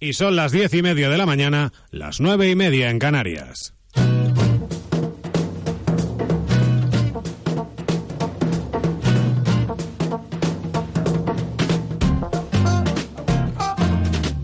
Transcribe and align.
Y 0.00 0.12
son 0.12 0.36
las 0.36 0.52
diez 0.52 0.74
y 0.74 0.82
media 0.82 1.08
de 1.08 1.18
la 1.18 1.26
mañana, 1.26 1.72
las 1.90 2.20
nueve 2.20 2.50
y 2.50 2.56
media 2.56 2.90
en 2.90 2.98
Canarias. 2.98 3.74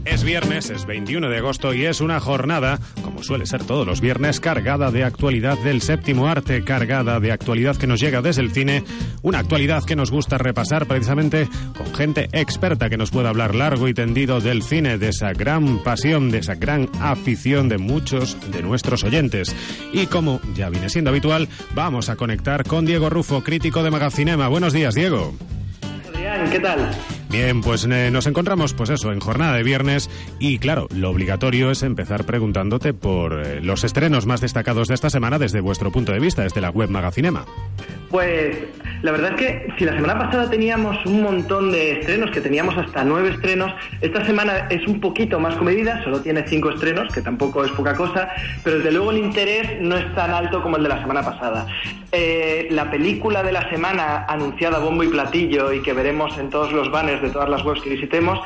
Es 0.05 0.25
viernes, 0.25 0.71
es 0.71 0.87
21 0.87 1.29
de 1.29 1.39
agosto 1.39 1.75
y 1.75 1.85
es 1.85 2.01
una 2.01 2.21
jornada, 2.21 2.79
suele 3.23 3.47
ser 3.47 3.65
todos 3.65 3.87
los 3.87 4.01
viernes, 4.01 4.41
cargada 4.41 4.91
de 4.91 5.05
actualidad 5.05 5.59
del 5.59 5.83
séptimo 5.83 6.27
arte, 6.27 6.65
cargada 6.65 7.21
de 7.21 7.33
actualidad 7.33 7.77
que 7.77 7.87
nos 7.87 8.01
llega 8.01 8.23
desde 8.23 8.43
el 8.43 8.53
cine, 8.53 8.85
una 9.23 9.39
actualidad 9.39 9.85
que 9.85 9.97
nos 9.97 10.11
gusta 10.11 10.39
repasar 10.39 10.87
precisamente 10.87 11.49
con 11.77 11.95
gente 11.95 12.29
experta 12.33 12.91
que 12.91 12.97
nos 12.97 13.11
pueda 13.11 13.29
hablar 13.29 13.55
largo 13.55 13.89
y 13.89 13.95
tendido 13.95 14.41
del 14.41 14.63
cine, 14.63 14.99
de 14.99 15.09
esa 15.09 15.33
gran 15.33 15.83
pasión, 15.83 16.31
de 16.31 16.39
esa 16.39 16.55
gran 16.55 16.89
afición 17.01 17.69
de 17.69 17.79
muchos 17.79 18.37
de 18.51 18.63
nuestros 18.63 19.05
oyentes. 19.05 19.55
Y 19.93 20.07
como 20.07 20.41
ya 20.55 20.71
viene 20.71 20.89
siendo 20.89 21.11
habitual, 21.11 21.49
vamos 21.75 22.09
a 22.09 22.17
conectar 22.17 22.65
con 22.65 22.87
Diego 22.87 23.11
Rufo, 23.11 23.43
crítico 23.43 23.83
de 23.83 23.91
Magacinema. 23.91 24.49
Buenos 24.49 24.73
días, 24.73 24.95
Diego. 24.95 25.35
¿qué 26.51 26.61
tal? 26.61 26.91
Bien, 27.31 27.61
pues 27.61 27.87
eh, 27.89 28.11
nos 28.11 28.27
encontramos, 28.27 28.75
pues 28.75 28.91
eso, 28.91 29.13
en 29.13 29.21
jornada 29.21 29.55
de 29.55 29.63
viernes 29.63 30.11
y 30.41 30.59
claro, 30.59 30.89
lo 30.93 31.11
obligatorio 31.11 31.71
es 31.71 31.85
empezar 31.85 32.25
preguntándote 32.25 32.93
por 32.93 33.41
eh, 33.41 33.61
los 33.61 33.85
estrenos 33.85 34.27
más 34.27 34.41
destacados 34.41 34.89
de 34.89 34.95
esta 34.95 35.11
semana 35.11 35.39
desde 35.39 35.61
vuestro 35.61 35.93
punto 35.93 36.11
de 36.11 36.19
vista, 36.19 36.43
desde 36.43 36.61
la 36.61 36.71
web 36.71 36.91
Magacinema. 36.91 37.47
Pues 38.11 38.57
la 39.03 39.13
verdad 39.13 39.31
es 39.33 39.37
que 39.37 39.69
si 39.79 39.85
la 39.85 39.93
semana 39.93 40.19
pasada 40.19 40.51
teníamos 40.51 40.97
un 41.07 41.23
montón 41.23 41.71
de 41.71 42.01
estrenos, 42.01 42.31
que 42.33 42.41
teníamos 42.41 42.77
hasta 42.77 43.05
nueve 43.05 43.31
estrenos, 43.31 43.73
esta 44.01 44.25
semana 44.27 44.67
es 44.69 44.87
un 44.89 45.01
poquito 45.01 45.39
más 45.39 45.55
comedida, 45.55 46.03
solo 46.03 46.21
tiene 46.21 46.45
cinco 46.47 46.71
estrenos, 46.71 47.13
que 47.15 47.23
tampoco 47.23 47.65
es 47.65 47.71
poca 47.71 47.95
cosa, 47.95 48.29
pero 48.65 48.79
desde 48.79 48.91
luego 48.91 49.13
el 49.13 49.19
interés 49.19 49.81
no 49.81 49.97
es 49.97 50.13
tan 50.15 50.33
alto 50.33 50.61
como 50.63 50.77
el 50.77 50.83
de 50.83 50.89
la 50.89 51.01
semana 51.01 51.23
pasada. 51.23 51.67
Eh, 52.13 52.67
la 52.73 52.91
película 52.91 53.45
de 53.45 53.53
la 53.53 53.71
semana 53.71 54.27
anunciada 54.29 54.81
bombo 54.81 55.05
y 55.05 55.09
platillo 55.09 55.73
y 55.73 55.81
que 55.81 55.93
veremos 55.93 56.37
en 56.39 56.51
todos 56.51 56.73
los 56.73 56.91
banners 56.91 57.23
de 57.23 57.31
todas 57.31 57.49
las 57.49 57.65
webs 57.65 57.81
que 57.83 57.91
visitemos, 57.91 58.41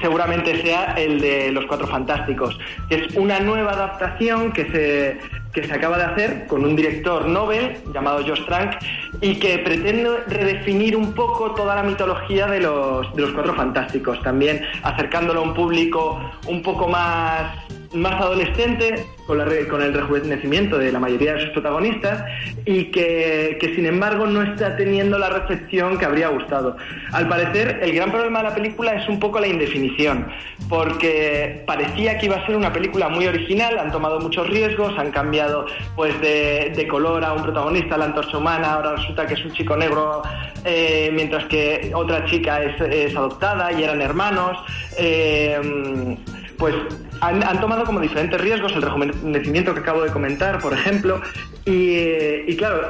seguramente 0.00 0.62
sea 0.62 0.94
el 0.94 1.20
de 1.20 1.50
Los 1.50 1.66
Cuatro 1.66 1.88
Fantásticos, 1.88 2.56
es 2.88 3.16
una 3.16 3.40
nueva 3.40 3.72
adaptación 3.72 4.52
que 4.52 4.70
se, 4.70 5.18
que 5.60 5.68
se 5.68 5.74
acaba 5.74 5.96
de 5.96 6.04
hacer 6.04 6.46
con 6.46 6.64
un 6.64 6.76
director 6.76 7.26
Nobel 7.26 7.78
llamado 7.92 8.24
Josh 8.26 8.44
Trank 8.46 8.76
y 9.20 9.36
que 9.36 9.58
pretende 9.58 10.18
redefinir 10.26 10.96
un 10.96 11.12
poco 11.12 11.54
toda 11.54 11.74
la 11.74 11.82
mitología 11.82 12.46
de 12.46 12.60
los, 12.60 13.14
de 13.14 13.22
los 13.22 13.32
Cuatro 13.32 13.54
Fantásticos, 13.54 14.22
también 14.22 14.62
acercándolo 14.82 15.40
a 15.40 15.42
un 15.42 15.54
público 15.54 16.20
un 16.46 16.62
poco 16.62 16.88
más 16.88 17.52
más 17.92 18.20
adolescente, 18.20 19.06
con, 19.26 19.40
el 19.40 19.94
rejuvenecimiento 19.94 20.78
de 20.78 20.92
la 20.92 20.98
mayoría 20.98 21.34
de 21.34 21.40
sus 21.42 21.50
protagonistas, 21.50 22.24
y 22.64 22.86
que, 22.86 23.58
sin 23.74 23.86
embargo 23.86 24.26
no 24.26 24.42
está 24.42 24.76
teniendo 24.76 25.18
la 25.18 25.30
recepción 25.30 25.98
que 25.98 26.04
habría 26.04 26.28
gustado. 26.28 26.76
Al 27.12 27.28
parecer, 27.28 27.80
el 27.82 27.94
gran 27.94 28.10
problema 28.10 28.42
de 28.42 28.48
la 28.50 28.54
película 28.54 28.94
es 28.94 29.08
un 29.08 29.18
poco 29.18 29.40
la 29.40 29.46
indefinición, 29.46 30.26
porque 30.68 31.62
parecía 31.66 32.18
que 32.18 32.26
iba 32.26 32.36
a 32.36 32.46
ser 32.46 32.56
una 32.56 32.72
película 32.72 33.08
muy 33.08 33.26
original, 33.26 33.78
han 33.78 33.90
tomado 33.90 34.20
muchos 34.20 34.48
riesgos, 34.48 34.98
han 34.98 35.10
cambiado 35.10 35.66
pues 35.96 36.18
de, 36.20 36.86
color 36.88 37.24
a 37.24 37.34
un 37.34 37.42
protagonista, 37.42 37.98
la 37.98 38.06
antorcha 38.06 38.38
humana, 38.38 38.74
ahora 38.74 38.96
resulta 38.96 39.26
que 39.26 39.34
es 39.34 39.44
un 39.44 39.52
chico 39.52 39.76
negro, 39.76 40.22
eh, 40.64 41.10
mientras 41.12 41.44
que 41.46 41.90
otra 41.94 42.24
chica 42.24 42.62
es, 42.62 42.80
es, 42.80 43.16
adoptada 43.16 43.72
y 43.72 43.82
eran 43.82 44.00
hermanos. 44.00 44.58
Eh, 44.96 46.16
pues 46.58 46.74
han, 47.20 47.60
tomado 47.60 47.84
como 47.84 48.00
diferentes 48.00 48.40
riesgos, 48.40 48.72
el 48.72 48.82
rejuvenecimiento 48.82 49.74
que 49.74 49.80
acabo 49.80 50.02
de 50.02 50.10
comentar, 50.10 50.60
por 50.60 50.72
ejemplo, 50.74 51.20
y, 51.64 52.56
claro, 52.56 52.80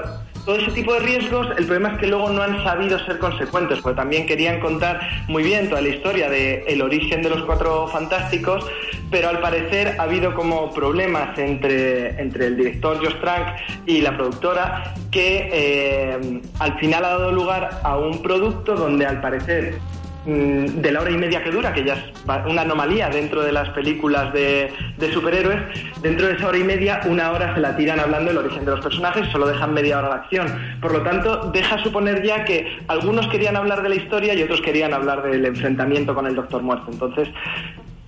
todo 0.45 0.57
ese 0.57 0.71
tipo 0.71 0.95
de 0.95 1.01
riesgos, 1.01 1.49
el 1.59 1.67
problema 1.67 1.93
es 1.93 1.99
que 1.99 2.07
luego 2.07 2.31
no 2.31 2.43
han 2.43 2.63
sabido 2.65 2.99
ser 3.05 3.19
consecuentes, 3.19 3.81
porque 3.81 3.97
también 3.97 4.27
querían 4.27 4.61
contar 4.61 5.01
muy 5.29 5.43
bien 5.43 5.69
toda 5.69 5.83
la 5.83 5.89
historia 5.89 6.31
del 6.31 6.63
el 6.67 6.83
origen 6.83 7.21
de 7.23 7.31
los 7.31 7.43
cuatro 7.45 7.89
fantásticos, 7.89 8.65
pero 9.11 9.29
al 9.29 9.41
parecer 9.41 9.97
ha 9.99 10.05
habido 10.05 10.35
como 10.35 10.73
problemas 10.73 11.39
entre, 11.39 12.21
entre 12.21 12.47
el 12.47 12.57
director 12.57 12.99
Josh 12.99 13.21
Trank 13.21 13.47
y 13.87 14.01
la 14.01 14.17
productora 14.17 14.95
que 15.11 15.51
eh, 15.53 16.41
al 16.59 16.79
final 16.79 17.05
ha 17.05 17.09
dado 17.09 17.33
lugar 17.33 17.81
a 17.83 17.99
un 17.99 18.23
producto 18.23 18.75
donde 18.75 19.05
al 19.05 19.21
parecer 19.21 19.79
de 20.25 20.93
la 20.93 21.01
hora 21.01 21.11
y 21.11 21.17
media 21.17 21.43
que 21.43 21.51
dura, 21.51 21.73
que 21.73 21.85
ya 21.85 21.95
es 21.95 22.01
una 22.47 22.63
anomalía 22.63 23.09
dentro 23.09 23.43
de 23.43 23.53
las 23.53 23.71
películas 23.71 24.33
de, 24.33 24.71
de, 24.97 25.13
superhéroes, 25.13 25.63
dentro 26.03 26.27
de 26.27 26.35
esa 26.35 26.49
hora 26.49 26.59
y 26.59 26.65
media, 26.65 27.01
una 27.07 27.31
hora 27.31 27.55
se 27.55 27.61
la 27.61 27.77
tiran 27.77 27.99
hablando 27.99 28.31
del 28.31 28.39
origen 28.39 28.65
de 28.65 28.73
los 28.73 28.81
personajes, 28.81 29.27
solo 29.29 29.47
dejan 29.47 29.73
media 29.73 29.99
hora 29.99 30.09
de 30.09 30.15
acción. 30.15 30.79
Por 30.81 30.93
lo 30.93 31.03
tanto, 31.03 31.51
deja 31.53 31.83
suponer 31.83 32.23
ya 32.23 32.45
que 32.45 32.79
algunos 32.89 33.27
querían 33.29 33.57
hablar 33.57 33.83
de 33.83 33.89
la 33.89 33.95
historia 33.95 34.35
y 34.35 34.43
otros 34.43 34.61
querían 34.61 34.93
hablar 34.93 35.23
del 35.23 35.45
enfrentamiento 35.45 36.15
con 36.15 36.27
el 36.27 36.35
Doctor 36.35 36.63
Muerto. 36.63 36.91
Entonces, 36.91 37.29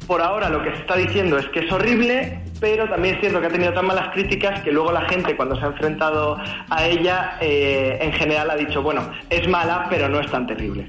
por 0.06 0.20
ahora 0.20 0.48
lo 0.48 0.62
que 0.62 0.70
se 0.72 0.78
está 0.78 0.96
diciendo 0.96 1.38
es 1.38 1.46
que 1.50 1.60
es 1.60 1.72
horrible, 1.72 2.40
pero 2.60 2.88
también 2.88 3.14
es 3.14 3.20
cierto 3.20 3.40
que 3.40 3.46
ha 3.46 3.50
tenido 3.50 3.72
tan 3.72 3.86
malas 3.86 4.08
críticas 4.12 4.60
que 4.62 4.72
luego 4.72 4.90
la 4.90 5.02
gente 5.02 5.36
cuando 5.36 5.54
se 5.56 5.64
ha 5.64 5.68
enfrentado 5.68 6.36
a 6.68 6.84
ella, 6.84 7.36
eh, 7.40 7.96
en 8.00 8.12
general 8.12 8.50
ha 8.50 8.56
dicho, 8.56 8.82
bueno, 8.82 9.08
es 9.30 9.46
mala, 9.48 9.86
pero 9.88 10.08
no 10.08 10.20
es 10.20 10.30
tan 10.30 10.48
terrible. 10.48 10.88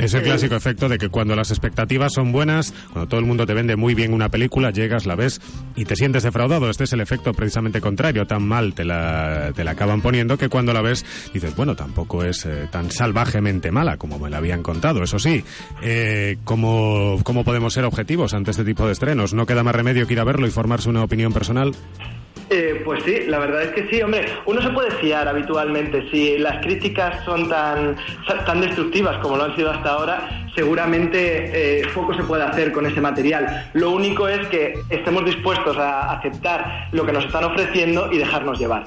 Es 0.00 0.14
el 0.14 0.22
clásico 0.22 0.56
efecto 0.56 0.88
de 0.88 0.98
que 0.98 1.08
cuando 1.08 1.36
las 1.36 1.50
expectativas 1.50 2.12
son 2.14 2.32
buenas, 2.32 2.72
cuando 2.92 3.08
todo 3.08 3.20
el 3.20 3.26
mundo 3.26 3.46
te 3.46 3.54
vende 3.54 3.76
muy 3.76 3.94
bien 3.94 4.12
una 4.12 4.28
película, 4.28 4.70
llegas, 4.70 5.06
la 5.06 5.14
ves 5.14 5.40
y 5.76 5.84
te 5.84 5.96
sientes 5.96 6.22
defraudado. 6.22 6.70
Este 6.70 6.84
es 6.84 6.92
el 6.92 7.00
efecto 7.00 7.32
precisamente 7.34 7.80
contrario. 7.80 8.26
Tan 8.26 8.46
mal 8.46 8.74
te 8.74 8.84
la, 8.84 9.52
te 9.54 9.64
la 9.64 9.72
acaban 9.72 10.00
poniendo 10.00 10.38
que 10.38 10.48
cuando 10.48 10.72
la 10.72 10.82
ves 10.82 11.04
dices, 11.32 11.54
bueno, 11.56 11.76
tampoco 11.76 12.24
es 12.24 12.46
eh, 12.46 12.68
tan 12.70 12.90
salvajemente 12.90 13.70
mala 13.70 13.96
como 13.96 14.18
me 14.18 14.30
la 14.30 14.38
habían 14.38 14.62
contado. 14.62 15.02
Eso 15.02 15.18
sí, 15.18 15.44
eh, 15.82 16.38
¿cómo, 16.44 17.20
¿cómo 17.22 17.44
podemos 17.44 17.74
ser 17.74 17.84
objetivos 17.84 18.34
ante 18.34 18.50
este 18.50 18.64
tipo 18.64 18.86
de 18.86 18.92
estrenos? 18.92 19.34
¿No 19.34 19.46
queda 19.46 19.62
más 19.62 19.74
remedio 19.74 20.06
que 20.06 20.14
ir 20.14 20.20
a 20.20 20.24
verlo 20.24 20.46
y 20.46 20.50
formarse 20.50 20.88
una 20.88 21.04
opinión 21.04 21.32
personal? 21.32 21.72
Eh, 22.52 22.82
pues 22.84 23.04
sí, 23.04 23.26
la 23.28 23.38
verdad 23.38 23.62
es 23.62 23.70
que 23.70 23.88
sí, 23.88 24.02
hombre, 24.02 24.26
uno 24.44 24.60
se 24.60 24.70
puede 24.70 24.90
fiar 24.90 25.28
habitualmente. 25.28 26.10
Si 26.10 26.36
las 26.36 26.60
críticas 26.60 27.24
son 27.24 27.48
tan, 27.48 27.96
tan 28.44 28.60
destructivas 28.60 29.18
como 29.18 29.36
lo 29.36 29.44
han 29.44 29.54
sido 29.54 29.70
hasta 29.70 29.90
ahora, 29.90 30.48
seguramente 30.56 31.78
eh, 31.78 31.86
poco 31.94 32.12
se 32.12 32.24
puede 32.24 32.42
hacer 32.42 32.72
con 32.72 32.86
ese 32.86 33.00
material. 33.00 33.70
Lo 33.74 33.92
único 33.92 34.26
es 34.26 34.44
que 34.48 34.74
estemos 34.90 35.24
dispuestos 35.24 35.78
a 35.78 36.10
aceptar 36.10 36.88
lo 36.90 37.06
que 37.06 37.12
nos 37.12 37.24
están 37.24 37.44
ofreciendo 37.44 38.12
y 38.12 38.18
dejarnos 38.18 38.58
llevar. 38.58 38.82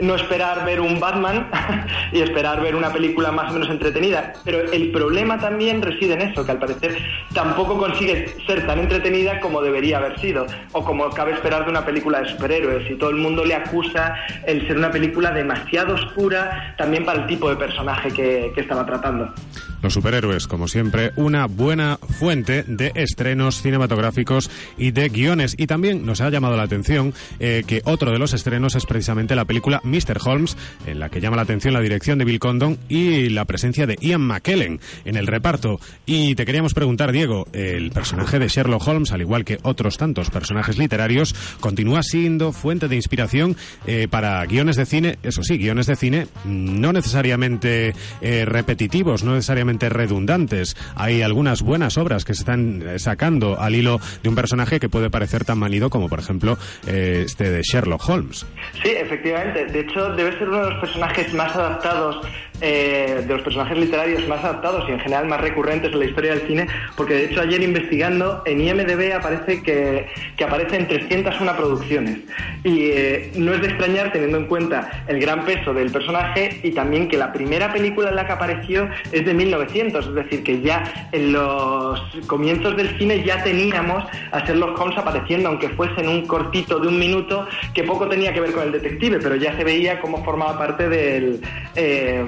No 0.00 0.14
esperar 0.14 0.64
ver 0.64 0.80
un 0.80 1.00
Batman 1.00 1.50
y 2.12 2.20
esperar 2.20 2.62
ver 2.62 2.74
una 2.74 2.92
película 2.92 3.32
más 3.32 3.50
o 3.50 3.54
menos 3.54 3.70
entretenida. 3.70 4.32
Pero 4.44 4.60
el 4.72 4.90
problema 4.90 5.38
también 5.38 5.82
reside 5.82 6.14
en 6.14 6.22
eso, 6.22 6.44
que 6.44 6.52
al 6.52 6.58
parecer 6.58 6.98
tampoco 7.32 7.78
consigue 7.78 8.34
ser 8.46 8.66
tan 8.66 8.78
entretenida 8.78 9.40
como 9.40 9.60
debería 9.60 9.98
haber 9.98 10.18
sido, 10.20 10.46
o 10.72 10.84
como 10.84 11.08
cabe 11.10 11.32
esperar 11.32 11.64
de 11.64 11.70
una 11.70 11.84
película 11.84 12.20
de 12.20 12.28
superhéroes. 12.30 12.90
Y 12.90 12.94
todo 12.94 13.10
el 13.10 13.16
mundo 13.16 13.44
le 13.44 13.54
acusa 13.54 14.14
el 14.46 14.66
ser 14.66 14.76
una 14.76 14.90
película 14.90 15.30
demasiado 15.30 15.94
oscura 15.94 16.74
también 16.76 17.04
para 17.04 17.22
el 17.22 17.26
tipo 17.26 17.48
de 17.48 17.56
personaje 17.56 18.10
que, 18.10 18.52
que 18.54 18.60
estaba 18.60 18.84
tratando. 18.84 19.32
Los 19.80 19.94
superhéroes, 19.94 20.48
como 20.48 20.66
siempre, 20.66 21.12
una 21.14 21.46
buena 21.46 21.98
fuente 22.18 22.64
de 22.64 22.90
estrenos 22.96 23.62
cinematográficos 23.62 24.50
y 24.76 24.90
de 24.90 25.08
guiones. 25.08 25.54
Y 25.56 25.68
también 25.68 26.04
nos 26.04 26.20
ha 26.20 26.30
llamado 26.30 26.56
la 26.56 26.64
atención 26.64 27.14
eh, 27.38 27.62
que 27.64 27.82
otro 27.84 28.10
de 28.10 28.18
los 28.18 28.34
estrenos 28.34 28.74
es 28.74 28.86
precisamente 28.86 29.36
la 29.36 29.44
película 29.44 29.80
Mr. 29.90 30.18
Holmes, 30.24 30.56
en 30.86 31.00
la 31.00 31.08
que 31.08 31.20
llama 31.20 31.36
la 31.36 31.42
atención 31.42 31.74
la 31.74 31.80
dirección 31.80 32.18
de 32.18 32.24
Bill 32.24 32.38
Condon 32.38 32.78
y 32.88 33.28
la 33.28 33.44
presencia 33.44 33.86
de 33.86 33.96
Ian 34.00 34.22
McKellen 34.22 34.80
en 35.04 35.16
el 35.16 35.26
reparto. 35.26 35.80
Y 36.06 36.34
te 36.34 36.46
queríamos 36.46 36.74
preguntar, 36.74 37.12
Diego, 37.12 37.46
el 37.52 37.90
personaje 37.90 38.38
de 38.38 38.48
Sherlock 38.48 38.86
Holmes, 38.86 39.12
al 39.12 39.20
igual 39.20 39.44
que 39.44 39.58
otros 39.62 39.98
tantos 39.98 40.30
personajes 40.30 40.78
literarios, 40.78 41.34
continúa 41.60 42.02
siendo 42.02 42.52
fuente 42.52 42.88
de 42.88 42.96
inspiración 42.96 43.56
eh, 43.86 44.08
para 44.08 44.44
guiones 44.46 44.76
de 44.76 44.86
cine, 44.86 45.18
eso 45.22 45.42
sí, 45.42 45.58
guiones 45.58 45.86
de 45.86 45.96
cine 45.96 46.26
no 46.44 46.92
necesariamente 46.92 47.94
eh, 48.20 48.44
repetitivos, 48.44 49.24
no 49.24 49.34
necesariamente 49.34 49.88
redundantes. 49.88 50.76
Hay 50.94 51.22
algunas 51.22 51.62
buenas 51.62 51.98
obras 51.98 52.24
que 52.24 52.34
se 52.34 52.42
están 52.42 52.82
eh, 52.82 52.98
sacando 52.98 53.60
al 53.60 53.74
hilo 53.74 54.00
de 54.22 54.28
un 54.28 54.34
personaje 54.34 54.80
que 54.80 54.88
puede 54.88 55.10
parecer 55.10 55.44
tan 55.44 55.58
manido 55.58 55.90
como, 55.90 56.08
por 56.08 56.18
ejemplo, 56.18 56.58
este 56.86 57.50
de 57.50 57.62
Sherlock 57.62 58.08
Holmes. 58.08 58.46
Sí, 58.82 58.90
efectivamente. 58.90 59.66
De 59.78 59.84
hecho, 59.84 60.08
debe 60.16 60.36
ser 60.36 60.48
uno 60.48 60.64
de 60.64 60.70
los 60.70 60.80
personajes 60.80 61.32
más 61.34 61.54
adaptados 61.54 62.26
eh, 62.60 63.22
de 63.24 63.32
los 63.32 63.42
personajes 63.42 63.78
literarios 63.78 64.26
más 64.26 64.42
adaptados 64.42 64.84
y 64.88 64.92
en 64.92 64.98
general 64.98 65.28
más 65.28 65.40
recurrentes 65.40 65.92
en 65.92 65.98
la 66.00 66.06
historia 66.06 66.32
del 66.32 66.44
cine, 66.48 66.66
porque 66.96 67.14
de 67.14 67.24
hecho 67.26 67.40
ayer 67.40 67.62
investigando 67.62 68.42
en 68.46 68.60
IMDB 68.60 69.12
aparece 69.14 69.62
que, 69.62 70.08
que 70.36 70.42
aparecen 70.42 70.88
301 70.88 71.56
producciones. 71.56 72.18
Y 72.64 72.90
eh, 72.90 73.30
no 73.36 73.54
es 73.54 73.60
de 73.60 73.68
extrañar 73.68 74.10
teniendo 74.10 74.38
en 74.38 74.46
cuenta 74.46 75.04
el 75.06 75.20
gran 75.20 75.44
peso 75.44 75.72
del 75.72 75.92
personaje 75.92 76.58
y 76.64 76.72
también 76.72 77.06
que 77.06 77.16
la 77.16 77.32
primera 77.32 77.72
película 77.72 78.08
en 78.08 78.16
la 78.16 78.26
que 78.26 78.32
apareció 78.32 78.88
es 79.12 79.24
de 79.24 79.34
1900, 79.34 80.08
es 80.08 80.14
decir, 80.14 80.42
que 80.42 80.60
ya 80.60 81.08
en 81.12 81.32
los 81.32 82.00
comienzos 82.26 82.76
del 82.76 82.98
cine 82.98 83.22
ya 83.22 83.40
teníamos 83.44 84.04
a 84.32 84.40
Sherlock 84.40 84.76
Holmes 84.80 84.98
apareciendo, 84.98 85.48
aunque 85.48 85.68
fuese 85.68 86.00
en 86.00 86.08
un 86.08 86.26
cortito 86.26 86.80
de 86.80 86.88
un 86.88 86.98
minuto, 86.98 87.46
que 87.72 87.84
poco 87.84 88.08
tenía 88.08 88.34
que 88.34 88.40
ver 88.40 88.50
con 88.50 88.64
el 88.64 88.72
detective, 88.72 89.20
pero 89.22 89.36
ya 89.36 89.56
se 89.56 89.62
veía 89.68 90.00
cómo 90.00 90.24
formaba 90.24 90.58
parte 90.58 90.88
del... 90.88 91.40
Eh, 91.76 92.24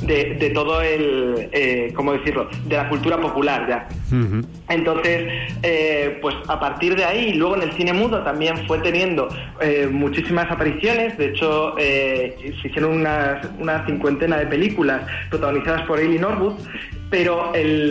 de, 0.00 0.34
de, 0.38 0.50
todo 0.50 0.82
el, 0.82 1.48
eh, 1.52 1.92
¿cómo 1.94 2.12
decirlo?, 2.12 2.48
de 2.66 2.76
la 2.76 2.88
cultura 2.88 3.18
popular 3.20 3.66
ya. 3.68 3.88
Entonces, 4.68 5.32
eh, 5.62 6.18
pues 6.20 6.34
a 6.46 6.60
partir 6.60 6.94
de 6.94 7.04
ahí, 7.04 7.32
luego 7.34 7.56
en 7.56 7.62
el 7.62 7.72
cine 7.72 7.92
mudo 7.92 8.22
también 8.22 8.66
fue 8.66 8.78
teniendo 8.78 9.28
muchísimas 9.90 10.50
apariciones, 10.50 11.16
de 11.16 11.26
hecho 11.26 11.74
se 11.78 12.52
hicieron 12.64 12.92
unas, 13.00 13.46
una 13.58 13.86
cincuentena 13.86 14.36
de 14.38 14.46
películas 14.46 15.02
protagonizadas 15.30 15.82
por 15.82 15.98
Aileen 15.98 16.22
Norwood, 16.22 16.54
pero 17.10 17.54
el, 17.54 17.90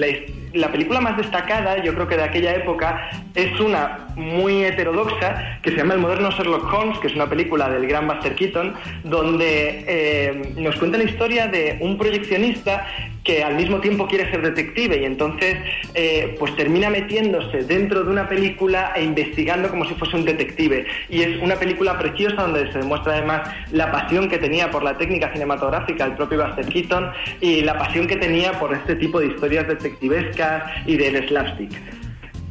la 0.53 0.71
película 0.71 1.01
más 1.01 1.17
destacada, 1.17 1.83
yo 1.83 1.93
creo 1.93 2.07
que 2.07 2.15
de 2.15 2.23
aquella 2.23 2.55
época, 2.55 3.09
es 3.33 3.59
una 3.59 4.07
muy 4.15 4.63
heterodoxa 4.63 5.59
que 5.61 5.71
se 5.71 5.77
llama 5.77 5.95
El 5.95 5.99
moderno 5.99 6.29
Sherlock 6.31 6.71
Holmes, 6.71 6.99
que 6.99 7.07
es 7.07 7.15
una 7.15 7.27
película 7.27 7.69
del 7.69 7.87
gran 7.87 8.07
Buster 8.07 8.35
Keaton, 8.35 8.75
donde 9.03 9.83
eh, 9.87 10.53
nos 10.57 10.75
cuenta 10.75 10.97
la 10.97 11.05
historia 11.05 11.47
de 11.47 11.77
un 11.81 11.97
proyeccionista 11.97 12.85
que 13.23 13.43
al 13.43 13.55
mismo 13.55 13.79
tiempo 13.79 14.07
quiere 14.07 14.29
ser 14.29 14.41
detective 14.41 15.01
y 15.01 15.05
entonces 15.05 15.57
eh, 15.93 16.35
pues 16.37 16.55
termina 16.55 16.89
metiéndose 16.89 17.63
dentro 17.63 18.03
de 18.03 18.11
una 18.11 18.27
película 18.27 18.91
e 18.95 19.03
investigando 19.03 19.69
como 19.69 19.85
si 19.85 19.93
fuese 19.95 20.15
un 20.17 20.25
detective. 20.25 20.85
Y 21.09 21.21
es 21.21 21.41
una 21.41 21.55
película 21.55 21.97
preciosa 21.97 22.41
donde 22.43 22.71
se 22.71 22.79
demuestra 22.79 23.13
además 23.13 23.49
la 23.71 23.91
pasión 23.91 24.29
que 24.29 24.37
tenía 24.37 24.69
por 24.69 24.83
la 24.83 24.97
técnica 24.97 25.31
cinematográfica 25.31 26.05
el 26.05 26.15
propio 26.15 26.45
Buster 26.45 26.65
Keaton 26.65 27.11
y 27.39 27.61
la 27.61 27.77
pasión 27.77 28.07
que 28.07 28.17
tenía 28.17 28.51
por 28.59 28.73
este 28.73 28.95
tipo 28.95 29.19
de 29.19 29.27
historias 29.27 29.67
detectivescas 29.67 30.63
y 30.85 30.97
del 30.97 31.27
slapstick. 31.27 31.71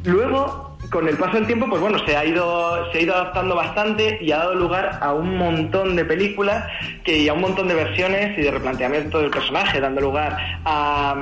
Luego, 0.05 0.72
con 0.89 1.07
el 1.07 1.17
paso 1.17 1.37
del 1.37 1.47
tiempo, 1.47 1.67
pues 1.69 1.81
bueno, 1.81 1.97
se 2.05 2.15
ha 2.15 2.25
ido, 2.25 2.91
se 2.91 2.99
ha 2.99 3.01
ido 3.01 3.13
adaptando 3.13 3.55
bastante 3.55 4.17
y 4.21 4.31
ha 4.31 4.37
dado 4.37 4.55
lugar 4.55 4.97
a 5.01 5.13
un 5.13 5.37
montón 5.37 5.95
de 5.95 6.05
películas 6.05 6.65
que, 7.03 7.17
y 7.17 7.27
a 7.27 7.33
un 7.33 7.41
montón 7.41 7.67
de 7.67 7.75
versiones 7.75 8.37
y 8.37 8.41
de 8.41 8.51
replanteamiento 8.51 9.19
del 9.19 9.31
personaje, 9.31 9.79
dando 9.79 10.01
lugar 10.01 10.37
a, 10.65 11.15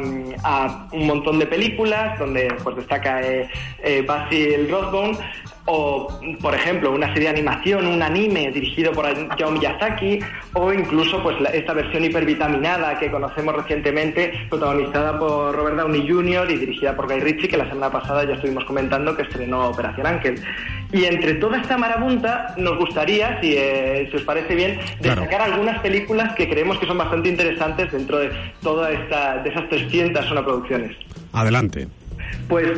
un 0.92 1.08
montón 1.08 1.40
de 1.40 1.46
películas 1.46 2.18
donde 2.20 2.54
pues 2.64 2.76
destaca 2.76 3.22
eh, 3.22 3.50
eh, 3.84 4.04
Basil 4.06 4.70
Rothbone 4.70 5.18
o 5.66 6.08
por 6.42 6.56
ejemplo 6.56 6.92
una 6.92 7.08
serie 7.14 7.24
de 7.24 7.40
animación, 7.40 7.86
un 7.86 8.02
anime 8.02 8.52
dirigido 8.52 8.92
por 8.92 9.06
Hayao 9.06 9.52
Miyazaki 9.52 10.20
o 10.54 10.74
incluso 10.74 11.22
pues 11.22 11.38
esta 11.54 11.74
versión 11.74 12.04
hipervitaminada 12.04 12.98
que 13.00 13.12
conocemos 13.12 13.56
recientemente 13.56 14.34
protagonizada 14.50 15.18
por 15.18 15.56
Robert 15.56 15.78
Downey 15.78 16.08
Jr. 16.08 16.50
y 16.50 16.58
dirigida 16.58 16.96
por 16.96 17.08
Guy 17.08 17.20
Ritchie 17.20 17.48
que 17.48 17.58
la 17.58 17.70
semana 17.70 17.92
pasada 17.92 18.24
ya 18.24 18.34
estuvimos 18.34 18.66
comentando 18.66 19.16
que 19.16 19.24
estrenó 19.24 19.70
Operación 19.70 20.08
Ángel. 20.08 20.42
Y 20.92 21.06
entre 21.06 21.36
toda 21.36 21.62
esta 21.62 21.78
marabunta 21.78 22.54
nos 22.58 22.78
gustaría, 22.78 23.40
si, 23.40 23.56
eh, 23.56 24.10
os 24.14 24.24
parece 24.24 24.56
bien, 24.56 24.80
destacar 25.00 25.42
algunas 25.42 25.80
películas 25.82 26.34
que 26.36 26.50
creemos 26.50 26.78
que 26.80 26.86
son 26.86 26.98
bastante 26.98 27.30
interesantes 27.30 27.92
dentro 27.92 28.20
de 28.20 28.32
toda 28.62 28.92
esta 28.92 29.38
de 29.38 29.50
esas 29.50 29.70
300 29.70 30.32
una 30.32 30.44
producciones. 30.44 30.98
Adelante. 31.34 31.88
Pues 32.48 32.70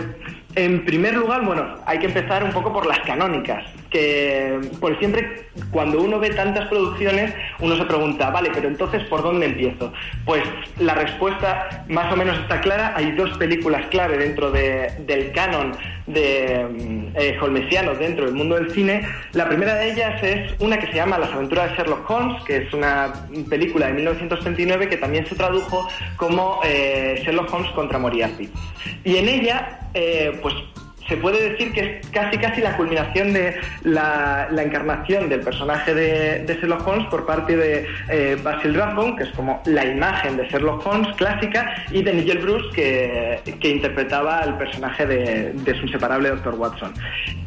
en 0.56 0.86
primer 0.86 1.16
lugar, 1.16 1.44
bueno, 1.46 1.76
hay 1.86 2.00
que 2.00 2.06
empezar 2.08 2.44
un 2.44 2.52
poco 2.52 2.72
por 2.72 2.86
las 2.86 3.00
canónicas, 3.00 3.64
que 3.94 4.60
por 4.82 4.98
siempre 4.98 5.46
cuando 5.72 6.02
uno 6.02 6.20
ve 6.20 6.32
tantas 6.32 6.68
producciones, 6.68 7.34
uno 7.60 7.78
se 7.78 7.86
pregunta, 7.86 8.32
vale, 8.32 8.50
pero 8.54 8.68
entonces 8.68 9.04
¿por 9.04 9.22
dónde 9.22 9.46
empiezo? 9.46 9.94
Pues 10.26 10.44
la 10.80 10.96
respuesta 10.96 11.86
más 11.88 12.12
o 12.12 12.16
menos 12.18 12.38
está 12.40 12.60
clara, 12.60 12.94
hay 12.96 13.12
dos 13.12 13.38
películas 13.38 13.86
clave 13.92 14.18
dentro 14.18 14.52
del 14.52 15.32
canon 15.34 15.74
de 16.08 17.12
eh, 17.16 17.38
Holmesiano 17.42 17.94
dentro 17.96 18.26
del 18.26 18.34
mundo 18.34 18.56
del 18.56 18.72
cine. 18.72 19.08
La 19.34 19.48
primera 19.48 19.76
de 19.76 19.92
ellas 19.92 20.22
es 20.24 20.54
una 20.60 20.78
que 20.80 20.88
se 20.88 20.94
llama 20.94 21.18
Las 21.18 21.32
aventuras 21.32 21.70
de 21.70 21.78
Sherlock 21.78 22.10
Holmes, 22.10 22.44
que 22.44 22.58
es 22.58 22.74
una 22.74 23.14
película 23.50 23.88
de 23.88 23.94
1939 23.94 24.90
que 24.90 24.98
también 24.98 25.26
se 25.28 25.36
tradujo 25.36 25.88
como 26.18 26.60
eh, 26.66 27.22
Sherlock 27.24 27.54
Holmes 27.54 27.72
contra 27.72 28.00
Moriarty. 28.00 28.50
Y 29.04 29.18
en 29.18 29.30
ella, 29.30 29.80
eh, 29.94 30.38
pues 30.42 30.56
se 31.14 31.18
puede 31.18 31.52
decir 31.52 31.72
que 31.74 31.80
es 31.82 32.08
casi 32.10 32.40
casi 32.40 32.60
la 32.62 32.76
culminación 32.76 33.34
de 33.34 33.56
la, 33.84 34.48
encarnación 34.58 35.30
del 35.30 35.42
personaje 35.42 35.94
de, 35.94 36.58
Sherlock 36.60 36.88
Holmes 36.88 37.08
por 37.10 37.28
parte 37.28 37.56
de 37.56 37.86
eh, 38.10 38.36
Basil 38.42 38.74
Rathbone, 38.74 39.16
que 39.16 39.24
es 39.26 39.30
como 39.30 39.62
la 39.66 39.86
imagen 39.86 40.38
de 40.38 40.48
Sherlock 40.48 40.84
Holmes 40.88 41.16
clásica, 41.16 41.86
y 41.92 42.02
de 42.02 42.14
Nigel 42.14 42.40
Bruce, 42.40 42.68
que, 42.74 43.40
que 43.60 43.70
interpretaba 43.70 44.40
al 44.40 44.58
personaje 44.58 45.06
de, 45.06 45.76
su 45.76 45.86
inseparable 45.86 46.30
Dr. 46.30 46.56
Watson. 46.56 46.94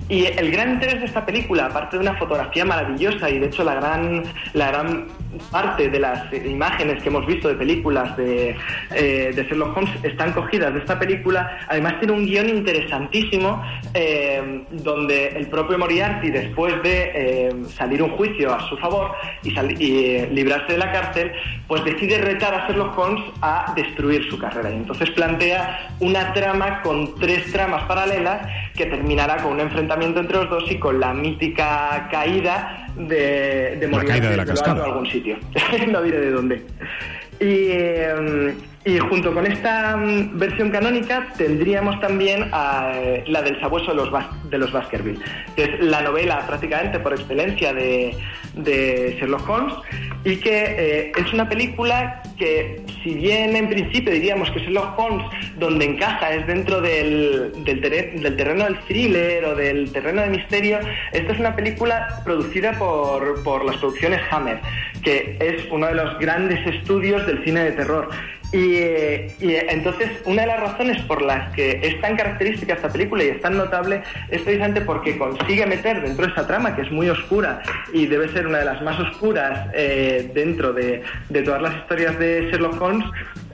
Y 0.09 0.27
el 0.27 0.53
gran 0.53 0.75
interés 0.75 1.01
de 1.01 1.07
esta 1.07 1.27
película, 1.27 1.67
aparte 1.67 1.97
de 1.97 2.03
una 2.03 2.15
fotografía 2.15 2.65
maravillosa 2.65 3.29
y 3.29 3.41
de 3.41 3.47
hecho 3.47 3.65
la 3.65 3.75
gran, 3.75 4.23
la 4.53 4.69
gran 4.69 5.07
parte 5.51 5.89
de 5.89 5.99
las 5.99 6.33
imágenes 6.33 7.03
que 7.03 7.09
hemos 7.09 7.27
visto 7.27 7.49
de 7.49 7.55
películas 7.55 8.17
de, 8.17 8.57
eh, 8.95 9.33
de 9.35 9.45
Sherlock 9.45 9.77
Holmes 9.77 9.91
están 10.05 10.31
cogidas 10.33 10.73
de 10.75 10.79
esta 10.79 10.97
película, 10.97 11.59
además 11.69 11.99
tiene 11.99 12.15
un 12.15 12.25
guion 12.25 12.49
interesantísimo 12.49 13.56
eh, 13.95 14.65
donde 14.71 15.29
el 15.29 15.49
propio 15.49 15.79
Moriarty, 15.79 16.31
después 16.31 16.83
de 16.83 17.13
eh, 17.15 17.55
salir 17.69 18.03
un 18.03 18.11
juicio 18.11 18.55
a 18.55 18.69
su 18.69 18.77
favor 18.79 19.13
y, 19.43 19.51
y 19.83 20.27
librarse 20.27 20.73
de 20.73 20.79
la 20.79 20.93
cárcel, 20.93 21.33
pues 21.67 21.85
decide 21.85 22.19
retar 22.19 22.55
a 22.55 22.67
Sherlock 22.67 22.99
Holmes 22.99 23.25
a 23.43 23.73
destruir 23.75 24.29
su 24.29 24.39
carrera. 24.39 24.71
Y 24.71 24.75
entonces 24.75 25.11
plantea 25.11 25.91
una 26.01 26.33
trama 26.33 26.83
con 26.83 27.15
tres 27.17 27.51
tramas 27.53 27.85
paralelas 27.85 28.47
que 28.75 28.87
terminará 28.87 29.39
con 29.39 29.53
un 29.53 29.61
enfrentamiento 29.61 30.21
entre 30.21 30.37
los 30.37 30.51
dos 30.51 30.71
y 30.71 30.79
con 30.79 31.01
la 31.01 31.13
mítica 31.13 32.09
caída 32.11 32.89
de, 32.97 33.77
de 33.79 33.89
Moriarty 33.89 34.23
la 34.23 34.31
de 34.31 34.37
la 34.37 34.47
cascada. 34.47 34.85
algún 34.85 35.07
sitio. 35.07 35.37
no 35.89 36.03
diré 36.03 36.21
de 36.21 36.31
dónde. 36.31 36.63
Y, 37.41 37.71
em, 37.71 38.55
y 38.87 39.01
junto 39.01 39.35
con 39.35 39.45
esta 39.45 39.97
mm, 39.97 40.39
versión 40.39 40.71
canónica 40.71 41.27
tendríamos 41.37 42.01
también 42.01 42.49
eh, 42.55 43.25
la 43.27 43.43
del 43.43 43.61
sabueso 43.61 43.91
de 43.91 43.97
los, 43.97 44.11
de 44.49 44.59
los 44.59 44.71
Baskerville, 44.71 45.19
que 45.57 45.65
es 45.65 45.81
la 45.81 46.03
novela 46.03 46.47
prácticamente 46.47 47.01
por 47.01 47.13
excelencia 47.13 47.75
de, 47.75 48.17
de 48.55 49.17
Sherlock 49.19 49.49
Holmes 49.49 49.75
y 50.25 50.37
que 50.37 50.65
eh, 50.79 51.13
es 51.17 51.33
una 51.33 51.49
película 51.49 52.23
que 52.39 52.81
si 53.03 53.15
bien 53.15 53.57
en 53.57 53.69
principio 53.69 54.13
diríamos 54.13 54.49
que 54.53 54.61
Sherlock 54.61 54.97
Holmes 54.97 55.27
donde 55.59 55.85
encaja 55.85 56.33
es 56.35 56.47
dentro 56.47 56.81
del, 56.81 57.65
del, 57.65 57.81
del 57.81 58.37
terreno 58.37 58.65
del 58.67 58.79
thriller 58.81 59.47
o 59.47 59.57
del 59.57 59.91
terreno 59.91 60.23
de 60.23 60.29
misterio, 60.29 60.79
esta 61.11 61.33
es 61.33 61.41
una 61.41 61.57
película 61.57 62.21
producida 62.25 62.73
por, 62.79 63.43
por 63.43 63.65
las 63.65 63.79
producciones 63.79 64.21
Hammer, 64.31 64.61
que 65.03 65.37
es 65.41 65.67
uno 65.73 65.89
de 65.89 65.95
los 65.95 66.19
grandes 66.21 66.65
estudios 66.67 67.27
del 67.27 67.43
cine 67.43 67.65
de 67.65 67.73
terror. 67.73 68.11
Y, 68.57 68.79
entonces, 69.69 70.11
una 70.25 70.43
de 70.43 70.49
las 70.49 70.61
razones 70.61 71.03
por 71.03 71.21
las 71.21 71.55
que 71.55 71.79
es 71.83 72.01
tan 72.01 72.17
característica 72.17 72.73
esta 72.73 72.89
película 72.89 73.23
y 73.23 73.29
es 73.29 73.41
tan 73.43 73.55
notable 73.55 74.03
es 74.31 74.41
precisamente 74.41 74.81
porque 74.81 75.19
consigue 75.19 75.67
meter 75.67 76.01
dentro 76.01 76.25
de 76.25 76.31
esta 76.31 76.47
trama, 76.47 76.75
que 76.75 76.81
es 76.81 76.91
muy 76.91 77.11
oscura 77.11 77.61
y 77.93 78.07
debe 78.07 78.31
ser 78.31 78.47
una 78.47 78.59
de 78.59 78.65
las 78.65 78.81
más 78.81 78.99
oscuras 78.99 79.69
eh, 79.75 80.31
dentro 80.33 80.73
de, 80.73 81.03
todas 81.45 81.61
las 81.61 81.77
historias 81.77 82.19
de 82.19 82.49
Sherlock 82.51 82.81
Holmes, 82.81 83.07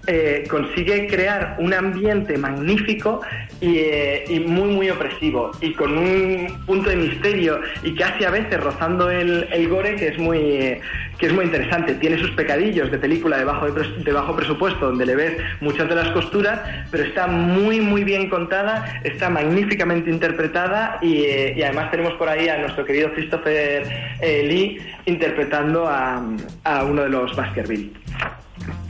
eh, 0.09 0.43
consigue 0.51 1.07
crear 1.07 1.55
un 1.61 1.73
ambiente 1.73 2.37
magnífico 2.37 3.21
eh, 3.61 4.25
y, 4.29 4.41
muy, 4.41 4.71
muy 4.71 4.91
opresivo 4.91 5.53
y 5.61 5.75
con 5.75 5.97
un 5.97 6.61
punto 6.67 6.91
de 6.91 6.97
misterio 6.97 7.61
y 7.85 7.95
casi 7.95 8.25
a 8.25 8.31
veces 8.31 8.61
rozando 8.61 9.09
el, 9.13 9.47
gore 9.69 9.95
que 9.95 10.09
es 10.09 10.19
muy 10.19 10.81
que 11.19 11.27
es 11.27 11.33
muy 11.33 11.45
interesante. 11.45 11.95
Tiene 11.95 12.19
sus 12.19 12.33
pecadillos 12.33 12.91
de 12.91 12.99
película 12.99 13.39
de 13.39 13.45
bajo, 13.45 13.71
de 13.71 14.13
bajo 14.13 14.35
presupuesto 14.35 14.87
donde 14.87 15.07
le 15.07 15.15
ves 15.15 15.37
muchas 15.61 15.89
de 15.89 15.95
las 15.95 16.09
costuras, 16.09 16.61
pero 16.91 17.05
está 17.05 17.29
muy, 17.29 17.81
muy 17.81 18.03
bien 18.03 18.29
contada, 18.29 19.01
está 19.05 19.31
magníficamente 19.31 20.11
interpretada 20.11 20.99
y, 21.01 21.23
eh, 21.27 21.65
además 21.65 21.93
tenemos 21.93 22.15
por 22.15 22.29
ahí 22.29 22.49
a 22.49 22.59
nuestro 22.59 22.85
querido 22.85 23.13
Christopher 23.13 23.87
Lee 24.21 24.81
interpretando 25.07 25.87
a, 25.87 26.21
a 26.65 26.83
uno 26.83 27.03
de 27.03 27.09
los 27.09 27.37
Baskerville. 27.37 27.93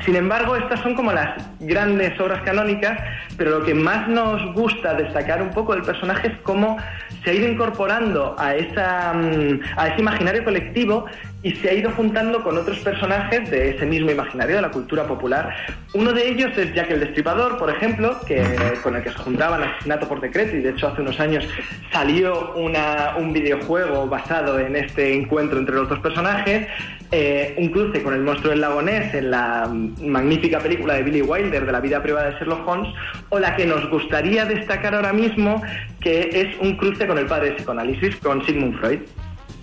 Sin 0.04 0.16
embargo, 0.16 0.56
estas 0.56 0.80
son 0.80 0.94
como 0.94 1.12
las 1.12 1.37
grandes 1.61 2.18
obras 2.18 2.42
canónicas, 2.42 2.99
pero 3.37 3.59
lo 3.59 3.64
que 3.64 3.73
más 3.75 4.09
nos 4.09 4.52
gusta 4.52 4.94
destacar 4.94 5.40
un 5.40 5.50
poco 5.50 5.75
del 5.75 5.82
personaje 5.82 6.28
es 6.28 6.35
cómo 6.42 6.76
se 7.23 7.30
ha 7.30 7.35
ido 7.35 7.49
incorporando 7.49 8.35
a, 8.38 8.56
esa, 8.56 9.12
mm, 9.14 9.61
a 9.76 9.88
ese 9.88 10.00
imaginario 10.00 10.42
colectivo 10.42 11.06
y 11.42 11.52
se 11.56 11.71
ha 11.71 11.75
ido 11.75 11.90
juntando 11.92 12.42
con 12.42 12.56
otros 12.56 12.78
personajes 12.80 13.50
de 13.50 13.71
ese 13.71 13.85
mismo 13.85 14.11
imaginario 14.11 14.56
de 14.56 14.62
la 14.62 14.71
cultura 14.71 15.06
popular. 15.06 15.54
Uno 15.94 16.12
de 16.12 16.28
ellos 16.28 16.56
es 16.56 16.73
Jack 16.75 16.90
el 16.90 17.00
Destripador, 17.00 17.59
por 17.59 17.71
ejemplo, 17.71 18.18
que, 18.26 18.44
con 18.82 18.97
el 18.97 19.02
que 19.02 19.11
se 19.11 19.18
juntaba 19.18 19.56
el 19.56 19.64
asesinato 19.64 20.09
por 20.09 20.21
decreto 20.21 20.56
y 20.56 20.61
de 20.61 20.71
hecho 20.71 20.88
hace 20.88 21.02
unos 21.02 21.18
años 21.18 21.44
salió 21.92 22.54
un 22.54 23.32
videojuego 23.32 24.06
basado 24.06 24.59
en 24.59 24.76
este 24.76 25.14
encuentro 25.14 25.59
entre 25.59 25.75
los 25.75 25.88
dos 25.88 25.99
personajes, 25.99 26.68
eh, 27.11 27.54
un 27.59 27.68
cruce 27.68 28.02
con 28.02 28.14
el 28.14 28.23
monstruo 28.23 28.50
del 28.50 28.61
lago 28.61 28.80
Ness 28.80 29.12
en 29.14 29.30
la 29.30 29.68
magnífica 30.01 30.59
película 30.59 30.95
de 30.95 31.03
Billy 31.03 31.23
Wilder 31.23 31.67
de 31.67 31.73
la 31.73 31.81
vida 31.81 32.03
privada 32.03 32.31
de 32.31 32.39
Sherlock 32.39 32.67
Holmes, 32.67 32.95
o 33.29 33.39
la 33.39 33.57
que 33.57 33.67
nos 33.67 33.89
gustaría 33.91 34.45
destacar 34.45 34.95
ahora 34.95 35.13
mismo, 35.13 35.63
que 36.01 36.31
es 36.33 36.57
un 36.61 36.77
cruce 36.77 37.07
con 37.07 37.19
el 37.19 37.27
padre 37.27 37.51
de 37.51 37.57
psicoanálisis, 37.57 38.17
con 38.17 38.45
Sigmund 38.45 38.79
Freud. 38.79 39.01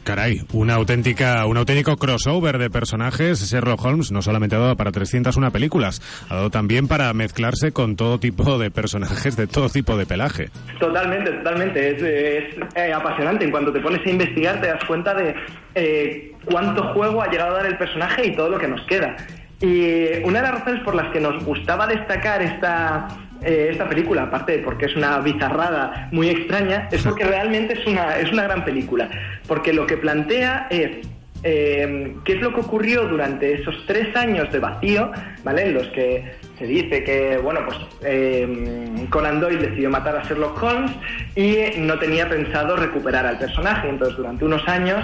Caray, 0.10 0.42
una 0.54 0.74
auténtica, 0.74 1.46
un 1.46 1.58
auténtico 1.58 1.96
crossover 1.98 2.58
de 2.58 2.72
personajes. 2.72 3.48
Sherlock 3.48 3.86
Holmes 3.86 4.12
no 4.12 4.24
solamente 4.24 4.56
ha 4.56 4.60
dado 4.60 4.76
para 4.76 4.92
301 4.92 5.52
películas, 5.52 6.02
ha 6.30 6.36
dado 6.36 6.50
también 6.50 6.88
para 6.88 7.14
mezclarse 7.14 7.72
con 7.72 7.96
todo 7.96 8.20
tipo 8.20 8.58
de 8.58 8.72
personajes 8.72 9.36
de 9.38 9.46
todo 9.46 9.70
tipo 9.70 9.98
de 9.98 10.08
pelaje. 10.08 10.50
Totalmente, 10.80 11.32
totalmente. 11.32 11.90
Es, 11.92 12.56
eh, 12.76 12.92
apasionante. 12.92 13.46
En 13.46 13.52
cuanto 13.52 13.72
te 13.72 13.82
pones 13.82 14.04
a 14.04 14.10
investigar 14.10 14.60
te 14.60 14.68
das 14.68 14.84
cuenta 14.86 15.14
de 15.14 15.36
eh, 15.76 16.32
cuánto 16.46 16.92
juego 16.94 17.22
ha 17.22 17.30
llegado 17.30 17.52
a 17.52 17.58
dar 17.58 17.68
el 17.68 17.78
personaje 17.78 18.28
y 18.28 18.36
todo 18.36 18.50
lo 18.50 18.58
que 18.58 18.68
nos 18.68 18.82
queda. 18.88 19.16
Y 19.62 20.24
una 20.24 20.42
de 20.42 20.48
las 20.48 20.60
razones 20.60 20.84
por 20.84 20.96
las 20.96 21.12
que 21.12 21.20
nos 21.20 21.44
gustaba 21.44 21.86
destacar 21.88 22.42
esta 22.42 23.08
eh, 23.42 23.70
esta 23.72 23.88
película, 23.88 24.24
aparte 24.24 24.58
de 24.58 24.60
porque 24.60 24.86
es 24.86 24.96
una 24.96 25.20
bizarrada 25.20 26.10
muy 26.12 26.30
extraña, 26.30 26.90
es 26.92 27.04
porque 27.04 27.24
realmente 27.24 27.74
es 27.74 27.88
una, 27.88 28.18
es 28.18 28.32
una 28.32 28.44
gran 28.44 28.66
película. 28.66 29.10
Porque 29.48 29.72
lo 29.72 29.88
que 29.88 29.96
plantea 29.96 30.68
es 30.70 31.08
eh, 31.44 32.16
qué 32.26 32.34
es 32.34 32.42
lo 32.42 32.54
que 32.54 32.60
ocurrió 32.60 33.08
durante 33.08 33.54
esos 33.54 33.86
tres 33.88 34.14
años 34.16 34.52
de 34.52 34.60
vacío, 34.60 35.12
¿vale? 35.46 35.68
En 35.68 35.74
los 35.74 35.88
que 35.88 36.34
se 36.58 36.66
dice 36.66 37.02
que, 37.06 37.38
bueno, 37.38 37.62
pues 37.66 37.78
eh, 38.04 39.08
Conan 39.10 39.40
Doyle 39.40 39.70
decidió 39.70 39.90
matar 39.90 40.18
a 40.18 40.24
Sherlock 40.24 40.62
Holmes 40.62 40.92
y 41.38 41.80
no 41.80 41.98
tenía 41.98 42.28
pensado 42.28 42.76
recuperar 42.76 43.26
al 43.26 43.38
personaje. 43.38 43.88
Entonces, 43.88 44.18
durante 44.18 44.44
unos 44.44 44.68
años 44.68 45.00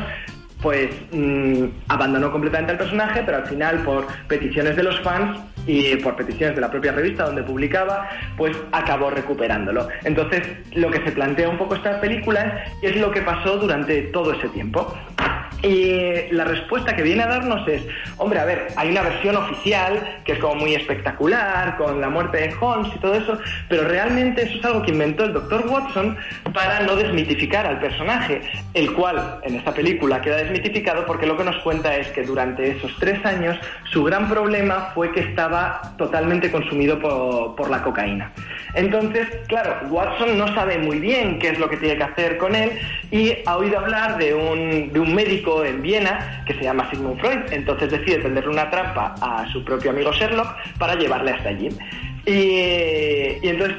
pues 0.65 0.89
mm, 1.11 1.65
abandonó 1.89 2.31
completamente 2.31 2.71
al 2.71 2.79
personaje, 2.79 3.21
pero 3.23 3.37
al 3.37 3.45
final 3.45 3.83
por 3.83 4.07
peticiones 4.27 4.75
de 4.75 4.81
los 4.81 4.99
fans 5.01 5.39
y 5.67 5.95
por 5.97 6.15
peticiones 6.15 6.55
de 6.55 6.61
la 6.61 6.71
propia 6.71 6.91
revista 6.91 7.25
donde 7.25 7.43
publicaba, 7.43 8.09
pues 8.35 8.57
acabó 8.71 9.11
recuperándolo. 9.11 9.87
Entonces, 10.03 10.41
lo 10.73 10.89
que 10.89 11.03
se 11.03 11.11
plantea 11.11 11.49
un 11.49 11.59
poco 11.59 11.75
esta 11.75 12.01
película 12.01 12.41
es 12.41 12.81
qué 12.81 12.87
es 12.87 12.95
lo 12.95 13.11
que 13.11 13.21
pasó 13.21 13.57
durante 13.57 14.01
todo 14.11 14.33
ese 14.33 14.49
tiempo. 14.49 14.91
Y 15.61 16.31
la 16.31 16.43
respuesta 16.43 16.95
que 16.95 17.01
viene 17.01 17.23
a 17.23 17.27
darnos 17.27 17.67
es, 17.67 17.81
hombre, 18.17 18.39
a 18.39 18.45
ver, 18.45 18.67
hay 18.75 18.89
una 18.89 19.01
versión 19.01 19.35
oficial 19.35 20.19
que 20.23 20.33
es 20.33 20.39
como 20.39 20.55
muy 20.55 20.75
espectacular, 20.75 21.77
con 21.77 22.01
la 22.01 22.09
muerte 22.09 22.37
de 22.37 22.55
Holmes 22.59 22.91
y 22.95 22.99
todo 22.99 23.15
eso, 23.15 23.37
pero 23.67 23.87
realmente 23.87 24.43
eso 24.43 24.57
es 24.59 24.65
algo 24.65 24.81
que 24.83 24.91
inventó 24.91 25.23
el 25.23 25.33
Dr. 25.33 25.65
Watson 25.67 26.17
para 26.53 26.81
no 26.81 26.95
desmitificar 26.95 27.65
al 27.65 27.79
personaje, 27.79 28.41
el 28.73 28.93
cual 28.93 29.39
en 29.43 29.55
esta 29.55 29.73
película 29.73 30.21
queda 30.21 30.37
desmitificado 30.37 31.05
porque 31.05 31.25
lo 31.25 31.37
que 31.37 31.43
nos 31.43 31.57
cuenta 31.63 31.95
es 31.95 32.07
que 32.09 32.23
durante 32.23 32.71
esos 32.71 32.95
tres 32.99 33.23
años 33.25 33.57
su 33.91 34.03
gran 34.03 34.29
problema 34.29 34.91
fue 34.93 35.11
que 35.11 35.21
estaba 35.21 35.93
totalmente 35.97 36.51
consumido 36.51 36.99
por, 36.99 37.55
por 37.55 37.69
la 37.69 37.81
cocaína. 37.81 38.31
Entonces, 38.73 39.27
claro, 39.47 39.87
Watson 39.89 40.37
no 40.37 40.53
sabe 40.53 40.77
muy 40.77 40.99
bien 40.99 41.39
qué 41.39 41.49
es 41.49 41.59
lo 41.59 41.69
que 41.69 41.77
tiene 41.77 41.97
que 41.97 42.03
hacer 42.03 42.37
con 42.37 42.55
él 42.55 42.71
y 43.09 43.33
ha 43.45 43.57
oído 43.57 43.79
hablar 43.79 44.17
de 44.17 44.33
un, 44.33 44.91
de 44.91 44.99
un 44.99 45.15
médico 45.15 45.44
en 45.65 45.81
Viena 45.81 46.43
que 46.45 46.53
se 46.53 46.63
llama 46.63 46.89
Sigmund 46.89 47.19
Freud. 47.19 47.51
Entonces 47.51 47.91
decide 47.91 48.17
tenderle 48.19 48.49
una 48.49 48.69
trampa 48.69 49.15
a 49.21 49.45
su 49.51 49.63
propio 49.63 49.91
amigo 49.91 50.11
Sherlock 50.11 50.55
para 50.77 50.95
llevarle 50.95 51.31
hasta 51.31 51.49
allí. 51.49 51.69
Y, 52.25 53.45
y 53.45 53.49
entonces 53.49 53.77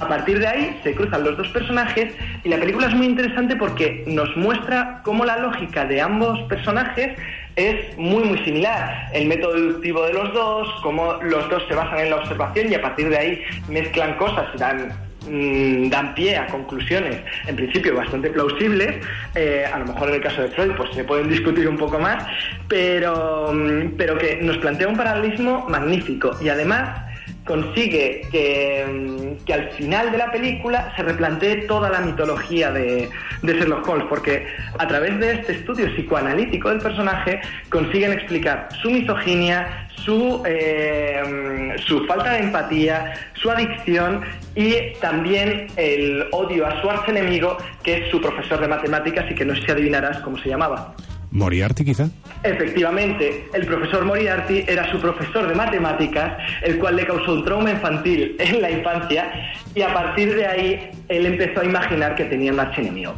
a 0.00 0.06
partir 0.06 0.38
de 0.38 0.46
ahí 0.46 0.80
se 0.84 0.94
cruzan 0.94 1.24
los 1.24 1.36
dos 1.36 1.48
personajes 1.48 2.14
y 2.44 2.48
la 2.48 2.58
película 2.58 2.86
es 2.86 2.94
muy 2.94 3.06
interesante 3.06 3.56
porque 3.56 4.04
nos 4.06 4.36
muestra 4.36 5.00
cómo 5.04 5.24
la 5.24 5.38
lógica 5.38 5.84
de 5.84 6.00
ambos 6.00 6.40
personajes 6.48 7.18
es 7.56 7.98
muy 7.98 8.22
muy 8.22 8.38
similar. 8.44 9.08
El 9.12 9.26
método 9.26 9.54
deductivo 9.54 10.04
de 10.04 10.12
los 10.12 10.32
dos, 10.32 10.68
cómo 10.82 11.14
los 11.22 11.48
dos 11.50 11.64
se 11.68 11.74
basan 11.74 11.98
en 11.98 12.10
la 12.10 12.16
observación 12.16 12.70
y 12.70 12.76
a 12.76 12.82
partir 12.82 13.08
de 13.08 13.18
ahí 13.18 13.42
mezclan 13.68 14.16
cosas 14.16 14.46
y 14.54 14.58
dan 14.58 15.07
mm, 15.28 15.88
dan 15.90 16.14
pie 16.14 16.36
a 16.36 16.46
conclusiones 16.46 17.20
en 17.46 17.56
principio 17.56 17.94
bastante 17.94 18.30
plausibles. 18.30 18.96
Eh, 19.34 19.64
a 19.72 19.78
lo 19.78 19.86
mejor 19.86 20.08
en 20.08 20.14
el 20.16 20.20
caso 20.20 20.42
de 20.42 20.48
Freud 20.48 20.72
pues 20.76 20.90
se 20.94 21.04
pueden 21.04 21.28
discutir 21.28 21.68
un 21.68 21.76
poco 21.76 21.98
más, 21.98 22.24
pero, 22.68 23.52
mm, 23.52 23.96
pero 23.96 24.18
que 24.18 24.38
nos 24.42 24.58
plantea 24.58 24.88
un 24.88 24.96
paralelismo 24.96 25.66
magnífico 25.68 26.36
y 26.40 26.48
además 26.48 27.07
consigue 27.48 28.20
mm, 28.28 29.44
que, 29.44 29.52
al 29.52 29.70
final 29.70 30.12
de 30.12 30.18
la 30.18 30.30
película 30.30 30.92
se 30.94 31.02
replantee 31.02 31.66
toda 31.66 31.90
la 31.90 32.00
mitología 32.00 32.70
de, 32.70 33.08
de, 33.42 33.52
Sherlock 33.54 33.88
Holmes, 33.88 34.06
porque 34.08 34.46
a 34.78 34.86
través 34.86 35.18
de 35.18 35.32
este 35.32 35.52
estudio 35.54 35.86
psicoanalítico 35.94 36.68
del 36.68 36.78
personaje 36.78 37.40
consiguen 37.70 38.12
explicar 38.12 38.68
su 38.82 38.90
misoginia, 38.90 39.88
su, 40.04 40.42
eh, 40.46 41.74
su 41.86 42.06
falta 42.06 42.32
de 42.32 42.38
empatía, 42.40 43.14
su 43.32 43.50
adicción 43.50 44.22
y 44.54 44.92
también 45.00 45.68
el 45.76 46.26
odio 46.32 46.66
a 46.66 46.80
su 46.82 46.90
archenemigo, 46.90 47.56
que 47.82 47.98
es 47.98 48.10
su 48.10 48.20
profesor 48.20 48.60
de 48.60 48.68
matemáticas 48.68 49.30
y 49.30 49.34
que 49.34 49.44
no 49.44 49.54
sé 49.56 49.62
si 49.62 49.70
adivinarás 49.72 50.20
cómo 50.20 50.38
se 50.38 50.50
llamaba. 50.50 50.94
Moriarty, 51.30 51.84
quizá. 51.84 52.08
Efectivamente, 52.42 53.48
el 53.52 53.66
profesor 53.66 54.04
Moriarty 54.04 54.64
era 54.66 54.90
su 54.90 54.98
profesor 55.00 55.48
de 55.48 55.54
matemáticas, 55.54 56.38
el 56.62 56.78
cual 56.78 56.96
le 56.96 57.06
causó 57.06 57.34
un 57.34 57.44
trauma 57.44 57.70
infantil 57.70 58.36
en 58.38 58.62
la 58.62 58.70
infancia 58.70 59.52
y 59.74 59.82
a 59.82 59.92
partir 59.92 60.34
de 60.34 60.46
ahí 60.46 60.90
él 61.08 61.26
empezó 61.26 61.60
a 61.60 61.64
imaginar 61.64 62.14
que 62.14 62.24
tenía 62.24 62.52
un 62.52 62.60
archienemigo. 62.60 63.14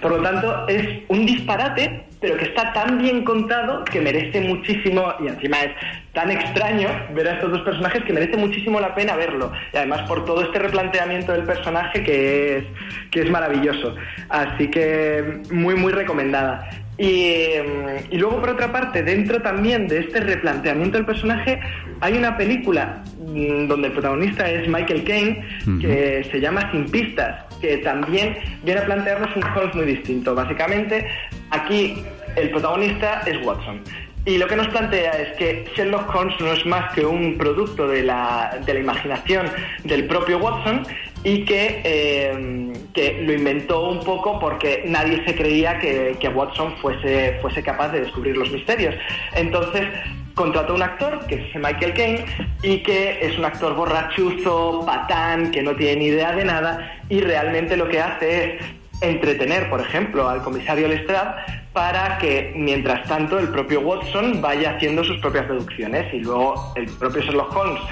Por 0.00 0.12
lo 0.12 0.22
tanto, 0.22 0.66
es 0.68 1.02
un 1.08 1.26
disparate, 1.26 2.04
pero 2.20 2.36
que 2.36 2.44
está 2.46 2.72
tan 2.72 2.98
bien 2.98 3.24
contado 3.24 3.84
que 3.84 4.00
merece 4.00 4.40
muchísimo, 4.40 5.12
y 5.20 5.28
encima 5.28 5.62
es 5.62 5.72
tan 6.12 6.30
extraño 6.30 6.88
ver 7.14 7.28
a 7.28 7.32
estos 7.34 7.50
dos 7.50 7.62
personajes 7.62 8.02
que 8.04 8.12
merece 8.12 8.36
muchísimo 8.36 8.80
la 8.80 8.94
pena 8.94 9.16
verlo. 9.16 9.52
Y 9.72 9.76
además 9.76 10.02
por 10.08 10.24
todo 10.24 10.42
este 10.42 10.58
replanteamiento 10.58 11.32
del 11.32 11.44
personaje 11.44 12.02
que 12.02 12.58
es, 12.58 12.64
que 13.10 13.22
es 13.22 13.30
maravilloso. 13.30 13.94
Así 14.28 14.68
que 14.68 15.42
muy, 15.50 15.74
muy 15.74 15.92
recomendada. 15.92 16.68
Mm, 16.98 18.12
y, 18.12 18.18
luego, 18.18 18.40
por 18.40 18.50
otra 18.50 18.70
parte, 18.70 19.02
dentro 19.02 19.42
también 19.42 19.88
de 19.88 20.00
este 20.00 20.20
replanteamiento 20.20 20.96
del 20.96 21.06
personaje, 21.06 21.60
hay 22.00 22.14
una 22.14 22.36
película 22.36 23.02
mm, 23.18 23.66
donde 23.66 23.88
el 23.88 23.92
protagonista 23.92 24.48
es 24.48 24.68
Michael 24.68 25.04
Caine, 25.04 25.44
que 25.80 26.26
se 26.30 26.40
llama 26.40 26.70
Sin 26.70 26.88
Pistas, 26.90 27.44
que 27.60 27.78
también 27.78 28.36
viene 28.62 28.80
a 28.80 28.84
plantearnos 28.84 29.34
un 29.36 29.44
Holmes 29.44 29.74
muy 29.74 29.86
distinto. 29.86 30.34
Básicamente, 30.34 31.06
aquí 31.50 31.96
el 32.36 32.50
protagonista 32.50 33.22
es 33.26 33.44
Watson. 33.44 33.80
Y 34.26 34.38
lo 34.38 34.46
que 34.46 34.56
nos 34.56 34.68
plantea 34.68 35.10
es 35.10 35.36
que 35.36 35.66
Sherlock 35.76 36.14
Holmes 36.14 36.34
no 36.40 36.52
es 36.52 36.64
más 36.64 36.94
que 36.94 37.04
un 37.04 37.36
producto 37.36 37.86
de 37.86 38.02
la, 38.02 38.58
de 38.64 38.72
la 38.72 38.80
imaginación 38.80 39.50
del 39.84 40.06
propio 40.06 40.38
Watson 40.38 40.86
y 41.24 41.44
que, 41.44 41.80
eh, 41.82 42.72
que, 42.92 43.22
lo 43.22 43.32
inventó 43.32 43.88
un 43.88 44.00
poco 44.00 44.38
porque 44.38 44.84
nadie 44.86 45.24
se 45.24 45.34
creía 45.34 45.78
que, 45.78 46.16
que, 46.20 46.28
Watson 46.28 46.76
fuese, 46.76 47.38
fuese 47.40 47.62
capaz 47.62 47.88
de 47.88 48.02
descubrir 48.02 48.36
los 48.36 48.50
misterios. 48.50 48.94
Entonces 49.34 49.88
contrató 50.34 50.74
un 50.74 50.82
actor, 50.82 51.26
que 51.26 51.36
es 51.36 51.54
Michael 51.54 51.94
Caine, 51.94 52.24
y 52.62 52.78
que 52.82 53.24
es 53.24 53.38
un 53.38 53.44
actor 53.44 53.74
borrachuzo, 53.74 54.84
patán, 54.84 55.50
que 55.50 55.62
no 55.62 55.74
tiene 55.74 55.96
ni 55.96 56.06
idea 56.06 56.32
de 56.32 56.44
nada, 56.44 57.00
y 57.08 57.20
realmente 57.20 57.76
lo 57.76 57.88
que 57.88 58.00
hace 58.00 58.44
es 58.44 58.64
entretener, 59.00 59.70
por 59.70 59.80
ejemplo, 59.80 60.28
al 60.28 60.42
comisario 60.42 60.88
Lestrade 60.88 61.34
para 61.72 62.18
que, 62.18 62.52
mientras 62.54 63.06
tanto, 63.08 63.38
el 63.38 63.48
propio 63.48 63.80
Watson 63.80 64.40
vaya 64.40 64.76
haciendo 64.76 65.02
sus 65.02 65.18
propias 65.18 65.48
deducciones 65.48 66.12
y 66.14 66.20
luego 66.20 66.72
el 66.76 66.86
propio 66.86 67.20
Sherlock 67.20 67.56
Holmes 67.56 67.82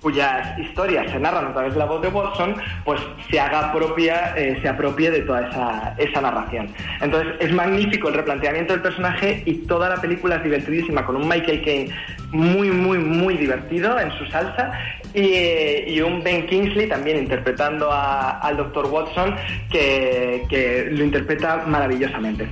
cuyas 0.00 0.58
historias 0.58 1.10
se 1.10 1.18
narran 1.18 1.46
a 1.46 1.52
través 1.52 1.74
de 1.74 1.78
la 1.78 1.84
voz 1.84 2.00
de 2.02 2.08
Watson, 2.08 2.54
pues 2.84 3.00
se 3.30 3.38
haga 3.38 3.72
propia, 3.72 4.34
eh, 4.36 4.58
se 4.60 4.68
apropie 4.68 5.10
de 5.10 5.20
toda 5.22 5.48
esa, 5.48 5.94
esa 5.98 6.20
narración. 6.20 6.68
Entonces 7.00 7.34
es 7.40 7.52
magnífico 7.52 8.08
el 8.08 8.14
replanteamiento 8.14 8.72
del 8.72 8.82
personaje 8.82 9.42
y 9.46 9.54
toda 9.66 9.88
la 9.88 10.00
película 10.00 10.36
es 10.36 10.44
divertidísima, 10.44 11.04
con 11.04 11.16
un 11.16 11.28
Michael 11.28 11.62
Caine 11.62 11.94
muy, 12.30 12.70
muy, 12.70 12.98
muy 12.98 13.36
divertido 13.36 13.98
en 13.98 14.10
su 14.12 14.26
salsa 14.26 14.72
y, 15.14 16.00
un 16.00 16.22
Ben 16.22 16.46
Kingsley 16.46 16.88
también 16.88 17.18
interpretando 17.18 17.90
al 17.92 18.56
Dr. 18.56 18.86
Watson 18.86 19.34
que, 19.70 20.44
que 20.48 20.88
lo 20.90 21.04
interpreta 21.04 21.64
maravillosamente. 21.66 22.48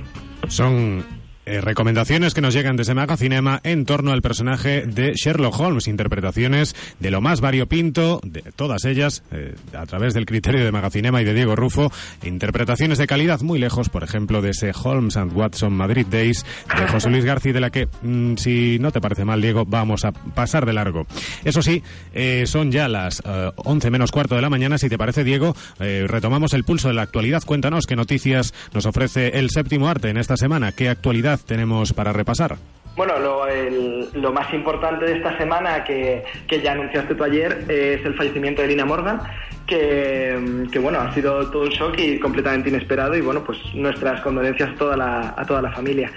Son 0.47 1.03
eh, 1.49 1.61
recomendaciones 1.61 2.35
que 2.35 2.41
nos 2.41 2.53
llegan 2.53 2.75
desde 2.75 2.93
Magacinema 2.93 3.59
en 3.63 3.83
torno 3.83 4.11
al 4.11 4.21
personaje 4.21 4.83
de 4.85 5.13
Sherlock 5.15 5.59
Holmes, 5.59 5.87
interpretaciones 5.87 6.75
de 6.99 7.09
lo 7.09 7.21
más 7.21 7.41
variopinto, 7.41 8.21
de 8.23 8.43
todas 8.55 8.85
ellas, 8.85 9.23
eh, 9.31 9.55
a 9.73 9.87
través 9.87 10.13
del 10.13 10.27
criterio 10.27 10.63
de 10.63 10.71
Magacinema 10.71 11.23
y 11.23 11.25
de 11.25 11.33
Diego 11.33 11.55
Rufo, 11.55 11.91
interpretaciones 12.21 12.99
de 12.99 13.07
calidad 13.07 13.41
muy 13.41 13.57
lejos, 13.57 13.89
por 13.89 14.03
ejemplo, 14.03 14.43
de 14.43 14.51
ese 14.51 14.73
Holmes 14.83 15.17
and 15.17 15.35
Watson 15.35 15.73
Madrid 15.73 16.05
Days 16.07 16.45
de 16.77 16.87
José 16.87 17.09
Luis 17.09 17.25
García, 17.25 17.53
de 17.53 17.61
la 17.61 17.71
que, 17.71 17.87
mm, 18.03 18.35
si 18.35 18.77
no 18.77 18.91
te 18.91 19.01
parece 19.01 19.25
mal, 19.25 19.41
Diego, 19.41 19.65
vamos 19.65 20.05
a 20.05 20.11
pasar 20.11 20.67
de 20.67 20.73
largo. 20.73 21.07
Eso 21.43 21.63
sí, 21.63 21.81
eh, 22.13 22.43
son 22.45 22.71
ya 22.71 22.87
las 22.87 23.23
11 23.55 23.89
menos 23.89 24.11
cuarto 24.11 24.35
de 24.35 24.43
la 24.43 24.51
mañana, 24.51 24.77
si 24.77 24.87
te 24.87 24.99
parece, 24.99 25.23
Diego, 25.23 25.55
retomamos 25.79 26.53
el 26.53 26.63
pulso 26.63 26.89
de 26.89 26.93
la 26.93 27.01
actualidad. 27.01 27.41
Cuéntanos 27.43 27.87
qué 27.87 27.95
noticias 27.95 28.53
nos 28.71 28.85
ofrece 28.85 29.39
el 29.39 29.49
séptimo 29.49 29.87
arte 29.89 30.09
en 30.09 30.17
esta 30.17 30.37
semana, 30.37 30.73
qué 30.73 30.89
actualidad 30.89 31.38
tenemos 31.45 31.93
para 31.93 32.13
repasar? 32.13 32.57
Bueno, 32.95 33.13
lo, 33.17 34.33
más 34.33 34.53
importante 34.53 35.05
de 35.05 35.13
esta 35.17 35.37
semana 35.37 35.83
que, 35.85 36.23
ya 36.61 36.73
anunciaste 36.73 37.15
tú 37.15 37.23
ayer 37.23 37.63
es 37.69 38.05
el 38.05 38.13
fallecimiento 38.15 38.61
de 38.61 38.67
Lina 38.67 38.83
Morgan, 38.83 39.21
que, 39.65 40.69
bueno, 40.81 40.99
ha 40.99 41.13
sido 41.13 41.49
todo 41.49 41.63
un 41.63 41.69
shock 41.69 41.97
y 41.97 42.19
completamente 42.19 42.69
inesperado 42.69 43.15
y 43.15 43.21
bueno, 43.21 43.43
pues 43.43 43.57
nuestras 43.73 44.19
condolencias 44.21 44.71
a 44.71 44.75
toda 44.75 44.97
la, 44.97 45.33
a 45.37 45.45
toda 45.45 45.61
la 45.61 45.71
familia. 45.71 46.11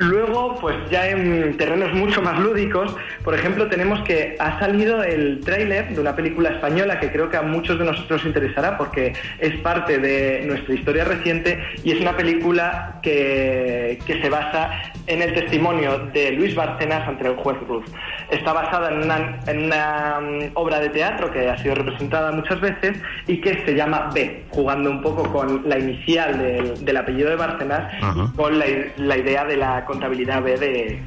Luego, 0.00 0.56
pues 0.58 0.76
ya 0.90 1.08
en 1.08 1.58
terrenos 1.58 1.92
mucho 1.92 2.22
más 2.22 2.38
lúdicos, 2.38 2.96
por 3.22 3.34
ejemplo, 3.34 3.68
tenemos 3.68 4.00
que 4.00 4.34
ha 4.38 4.58
salido 4.58 5.02
el 5.02 5.40
tráiler 5.44 5.90
de 5.90 6.00
una 6.00 6.16
película 6.16 6.48
española 6.48 6.98
que 6.98 7.12
creo 7.12 7.28
que 7.28 7.36
a 7.36 7.42
muchos 7.42 7.78
de 7.78 7.84
nosotros 7.84 8.24
interesará 8.24 8.78
porque 8.78 9.12
es 9.38 9.60
parte 9.60 9.98
de 9.98 10.42
nuestra 10.46 10.72
historia 10.74 11.04
reciente 11.04 11.62
y 11.84 11.92
es 11.92 12.00
una 12.00 12.16
película 12.16 12.98
que, 13.02 13.98
que 14.06 14.22
se 14.22 14.30
basa 14.30 14.70
en 15.06 15.20
el 15.20 15.34
testimonio 15.34 15.98
de 16.14 16.32
Luis 16.32 16.54
Bárcenas 16.54 17.06
ante 17.06 17.26
el 17.26 17.36
juez 17.36 17.58
Ruth. 17.68 17.84
Está 18.30 18.54
basada 18.54 18.90
en 18.92 19.02
una, 19.02 19.40
en 19.48 19.64
una 19.64 20.18
mm, 20.20 20.50
obra 20.54 20.80
de 20.80 20.88
teatro 20.88 21.30
que 21.30 21.46
ha 21.46 21.58
sido 21.58 21.74
representada 21.74 22.32
muchas 22.32 22.58
veces 22.60 22.96
y 23.26 23.38
que 23.42 23.62
se 23.66 23.74
llama 23.74 24.08
B, 24.14 24.44
jugando 24.48 24.90
un 24.90 25.02
poco 25.02 25.30
con 25.30 25.68
la 25.68 25.78
inicial 25.78 26.38
del, 26.38 26.84
del 26.84 26.96
apellido 26.96 27.28
de 27.28 27.36
Bárcenas 27.36 27.92
y 28.16 28.36
con 28.36 28.58
la, 28.58 28.64
la 28.96 29.18
idea 29.18 29.44
de 29.44 29.58
la 29.58 29.84
contabilidad 29.90 30.42
B 30.42 30.56
de, 30.56 31.02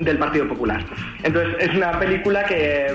del 0.00 0.18
Partido 0.18 0.48
Popular. 0.48 0.84
Entonces 1.22 1.54
es 1.60 1.76
una 1.76 1.98
película 1.98 2.44
que, 2.44 2.92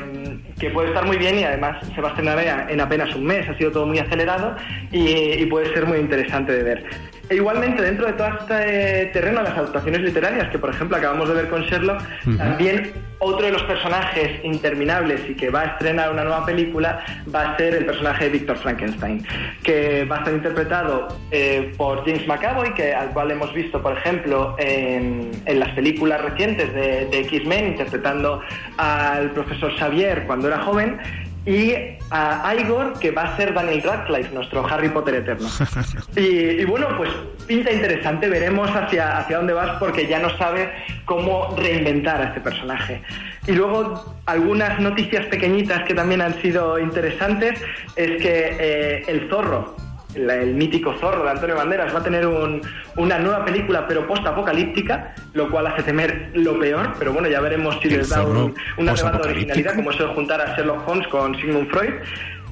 puede 0.74 0.90
estar 0.90 1.06
muy 1.06 1.18
bien 1.18 1.40
y 1.40 1.44
además 1.44 1.78
se 1.96 2.02
va 2.02 2.10
a 2.10 2.12
estrenar 2.12 2.70
en 2.70 2.82
apenas 2.82 3.16
un 3.16 3.26
mes, 3.26 3.48
ha 3.48 3.58
sido 3.58 3.72
todo 3.72 3.86
muy 3.86 3.98
acelerado 3.98 4.56
y, 4.92 5.46
puede 5.46 5.74
ser 5.74 5.86
muy 5.86 6.00
interesante 6.00 6.52
de 6.52 6.64
ver. 6.64 6.86
E 7.30 7.36
igualmente, 7.36 7.82
dentro 7.84 8.08
de 8.08 8.14
todo 8.14 8.28
este 8.40 9.06
terreno, 9.14 9.44
las 9.44 9.56
adaptaciones 9.56 10.02
literarias, 10.02 10.50
que 10.50 10.58
por 10.58 10.72
ejemplo 10.72 10.98
acabamos 10.98 11.30
de 11.30 11.36
ver 11.36 11.50
con 11.50 11.62
Sherlock, 11.62 12.02
también 12.38 12.92
otro 13.20 13.46
de 13.46 13.52
los 13.52 13.62
personajes 13.64 14.44
interminables 14.44 15.22
y 15.30 15.36
que 15.36 15.50
va 15.50 15.62
a 15.62 15.66
estrenar 15.66 16.12
una 16.12 16.24
nueva 16.24 16.46
película 16.46 17.04
va 17.34 17.52
a 17.52 17.58
ser 17.58 17.76
el 17.76 17.86
personaje 17.86 18.26
de 18.26 18.30
Victor 18.32 18.58
Frankenstein, 18.58 19.26
que 19.62 20.06
va 20.06 20.16
a 20.16 20.20
estar 20.20 20.34
interpretado 20.34 21.08
eh, 21.30 21.74
por 21.78 22.06
James 22.06 22.26
McAvoy, 22.28 22.74
que, 22.74 22.94
al 22.94 23.10
cual 23.10 23.30
hemos 23.30 23.54
visto, 23.54 23.82
por 23.82 23.98
ejemplo, 23.98 24.56
en, 24.58 25.32
en 25.46 25.60
las 25.60 25.70
películas 25.76 26.22
recientes 26.22 26.74
de, 26.74 27.06
de 27.08 27.20
X-Men, 27.20 27.68
interpretando 27.68 28.42
al 28.78 29.32
profesor 29.32 29.72
Xavier 29.78 30.24
cuando 30.26 30.48
era 30.48 30.60
joven, 30.62 30.98
y 31.46 31.74
a 32.12 32.54
Igor, 32.60 33.00
que 33.00 33.12
va 33.12 33.24
a 33.24 33.38
ser 33.38 33.54
Daniel 33.54 33.82
Radcliffe, 33.84 34.34
nuestro 34.34 34.66
Harry 34.68 34.90
Potter 34.90 35.16
eterno. 35.16 35.48
Y, 36.16 36.66
bueno, 36.66 36.88
pues 36.98 37.10
pinta 37.48 37.72
interesante, 37.72 38.28
veremos 38.28 38.70
hacia, 38.70 39.18
hacia 39.18 39.38
dónde 39.38 39.54
vas 39.54 39.78
porque 39.80 40.08
ya 40.08 40.20
no 40.20 40.36
sabe 40.38 40.70
cómo 41.06 41.56
reinventar 41.56 42.22
a 42.22 42.26
este 42.26 42.42
personaje. 42.42 43.02
Y 43.48 43.54
luego 43.54 44.16
algunas 44.26 44.80
noticias 44.80 45.26
pequeñitas 45.28 45.84
que 45.84 45.94
también 45.94 46.22
han 46.22 46.40
sido 46.42 46.78
interesantes 46.78 47.62
es 47.96 48.22
que 48.22 48.56
eh, 48.60 49.04
el 49.08 49.30
zorro, 49.30 49.76
el 50.16 50.56
mítico 50.56 50.94
zorro 51.00 51.24
de 51.24 51.30
Antonio 51.30 51.56
Banderas 51.56 51.94
va 51.94 52.00
a 52.00 52.04
tener 52.04 52.28
una 52.96 53.20
nueva 53.20 53.46
película 53.46 53.88
pero 53.88 54.08
post-apocalíptica, 54.08 55.14
lo 55.34 55.52
cual 55.52 55.68
hace 55.68 55.84
temer 55.84 56.32
lo 56.34 56.58
peor, 56.60 56.94
pero 56.98 57.14
bueno, 57.14 57.28
ya 57.30 57.40
veremos 57.42 57.78
si 57.82 57.90
les 57.90 58.10
da 58.10 58.24
una 58.26 58.54
nueva 58.78 59.20
originalidad, 59.24 59.76
como 59.76 59.92
eso 59.92 60.08
de 60.08 60.14
juntar 60.14 60.42
a 60.42 60.56
Sherlock 60.56 60.88
Holmes 60.88 61.08
con 61.08 61.36
Sigmund 61.36 61.70
Freud. 61.70 61.94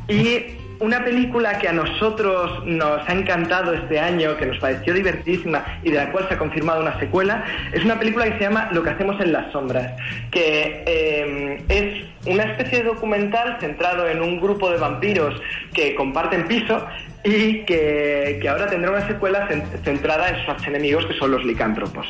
Y 0.07 0.57
una 0.79 1.03
película 1.03 1.57
que 1.57 1.67
a 1.67 1.73
nosotros 1.73 2.65
nos 2.65 3.07
ha 3.07 3.13
encantado 3.13 3.73
este 3.73 3.99
año, 3.99 4.37
que 4.37 4.45
nos 4.45 4.57
pareció 4.59 4.93
divertísima 4.93 5.63
y 5.83 5.91
de 5.91 5.97
la 5.97 6.11
cual 6.11 6.27
se 6.27 6.35
ha 6.35 6.37
confirmado 6.37 6.81
una 6.81 6.99
secuela, 6.99 7.43
es 7.71 7.83
una 7.83 7.97
película 7.97 8.25
que 8.25 8.37
se 8.37 8.41
llama 8.41 8.69
Lo 8.71 8.83
que 8.83 8.91
hacemos 8.91 9.19
en 9.21 9.31
las 9.31 9.51
sombras, 9.51 9.93
que 10.31 10.83
eh, 10.85 11.63
es 11.69 12.05
una 12.27 12.43
especie 12.43 12.79
de 12.79 12.83
documental 12.85 13.57
centrado 13.59 14.07
en 14.07 14.21
un 14.21 14.39
grupo 14.39 14.69
de 14.69 14.77
vampiros 14.77 15.41
que 15.73 15.95
comparten 15.95 16.47
piso 16.47 16.85
y 17.23 17.65
que, 17.65 18.45
ahora 18.49 18.67
tendrá 18.67 18.91
una 18.91 19.07
secuela 19.07 19.47
centrada 19.83 20.29
en 20.29 20.45
sus 20.45 20.67
enemigos 20.67 21.05
que 21.05 21.13
son 21.13 21.31
los 21.31 21.43
licántropos. 21.43 22.07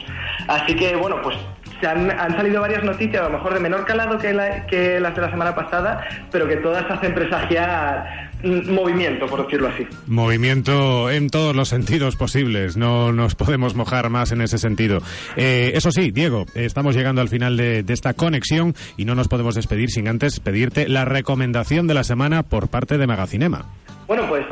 Así 0.48 0.76
que, 0.76 0.96
bueno, 0.96 1.22
pues 1.22 1.38
han, 1.86 2.36
salido 2.36 2.62
varias 2.62 2.84
noticias, 2.84 3.22
a 3.22 3.30
lo 3.30 3.38
mejor 3.38 3.54
de 3.54 3.60
menor 3.60 3.86
calado 3.86 4.18
que, 4.18 4.36
que 4.70 5.00
las 5.00 5.16
de 5.16 5.22
la 5.22 5.30
semana 5.30 5.54
pasada, 5.54 6.04
pero 6.32 6.48
que 6.48 6.58
todas 6.58 6.90
hacen 6.90 7.14
presagiar 7.14 8.28
movimiento, 8.44 9.26
por 9.26 9.44
decirlo 9.44 9.68
así. 9.68 9.88
Movimiento 10.06 11.10
en 11.10 11.30
todos 11.30 11.56
los 11.56 11.70
sentidos 11.70 12.16
posibles, 12.16 12.78
no 12.78 13.12
nos 13.12 13.36
podemos 13.36 13.76
mojar 13.76 14.10
más 14.10 14.32
en 14.32 14.42
ese 14.42 14.58
sentido. 14.58 15.00
Eh, 15.36 15.72
eso 15.76 15.92
sí, 15.92 16.12
Diego, 16.12 16.46
estamos 16.56 16.96
llegando 16.96 17.22
al 17.22 17.30
final 17.30 17.58
de, 17.58 17.84
de, 17.84 17.94
esta 17.94 18.14
conexión 18.14 18.76
y 18.96 19.06
no 19.06 19.16
nos 19.16 19.28
podemos 19.28 19.56
despedir 19.56 19.90
sin 19.90 20.08
antes 20.08 20.40
pedirte 20.40 20.88
la 20.88 21.06
recomendación 21.06 21.88
de 21.88 21.94
la 21.94 22.04
semana 22.04 22.44
por 22.44 22.68
parte 22.68 22.98
de 22.98 23.08
Magacinema. 23.08 23.66
Bueno, 24.08 24.28
pues 24.30 24.46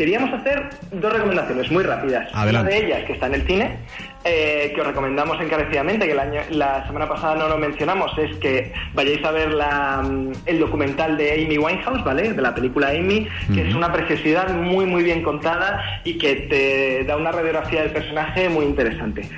queríamos 0.00 0.32
hacer 0.32 0.70
dos 0.92 1.12
recomendaciones 1.12 1.70
muy 1.70 1.84
rápidas. 1.84 2.32
Una 2.32 2.62
de 2.62 2.86
ellas, 2.86 3.04
que 3.04 3.12
está 3.12 3.26
en 3.26 3.34
el 3.34 3.42
cine, 3.46 3.76
eh, 4.24 4.72
que 4.74 4.80
os 4.80 4.86
recomendamos 4.86 5.38
encarecidamente, 5.38 6.06
que 6.06 6.12
el 6.12 6.18
año, 6.18 6.40
la 6.52 6.86
semana 6.86 7.06
pasada 7.06 7.34
no 7.34 7.48
lo 7.48 7.58
mencionamos, 7.58 8.10
es 8.16 8.34
que 8.36 8.72
vayáis 8.94 9.22
a 9.22 9.30
ver 9.30 9.52
la, 9.52 10.00
mm, 10.02 10.32
el 10.46 10.58
documental 10.58 11.18
de 11.18 11.44
Amy 11.44 11.58
Winehouse, 11.58 12.02
¿vale? 12.02 12.32
De 12.32 12.40
la 12.40 12.54
película 12.54 12.88
Amy, 12.88 13.28
que 13.52 13.68
es 13.68 13.74
una 13.74 13.92
preciosidad 13.92 14.48
muy, 14.54 14.86
muy 14.86 15.02
bien 15.02 15.22
contada 15.22 16.00
y 16.02 16.16
que 16.16 16.34
te 16.48 17.04
da 17.04 17.18
una 17.18 17.30
radiografía 17.30 17.82
del 17.82 17.90
personaje 17.90 18.48
muy 18.48 18.64
interesante. 18.64 19.28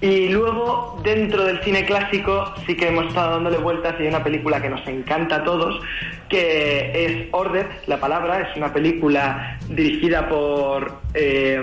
Y 0.00 0.28
luego, 0.28 1.00
dentro 1.02 1.44
del 1.44 1.62
cine 1.62 1.86
clásico, 1.86 2.52
sí 2.66 2.76
que 2.76 2.88
hemos 2.88 3.06
estado 3.06 3.32
dándole 3.32 3.56
vueltas 3.56 3.94
y 3.98 4.02
hay 4.02 4.08
una 4.08 4.22
película 4.22 4.60
que 4.60 4.68
nos 4.68 4.86
encanta 4.86 5.36
a 5.36 5.44
todos, 5.44 5.80
que 6.28 7.06
es 7.06 7.28
Order, 7.32 7.66
la 7.86 7.98
palabra, 7.98 8.40
es 8.40 8.56
una 8.56 8.72
película 8.72 9.58
dirigida 9.68 10.28
por... 10.28 11.00
Eh, 11.14 11.62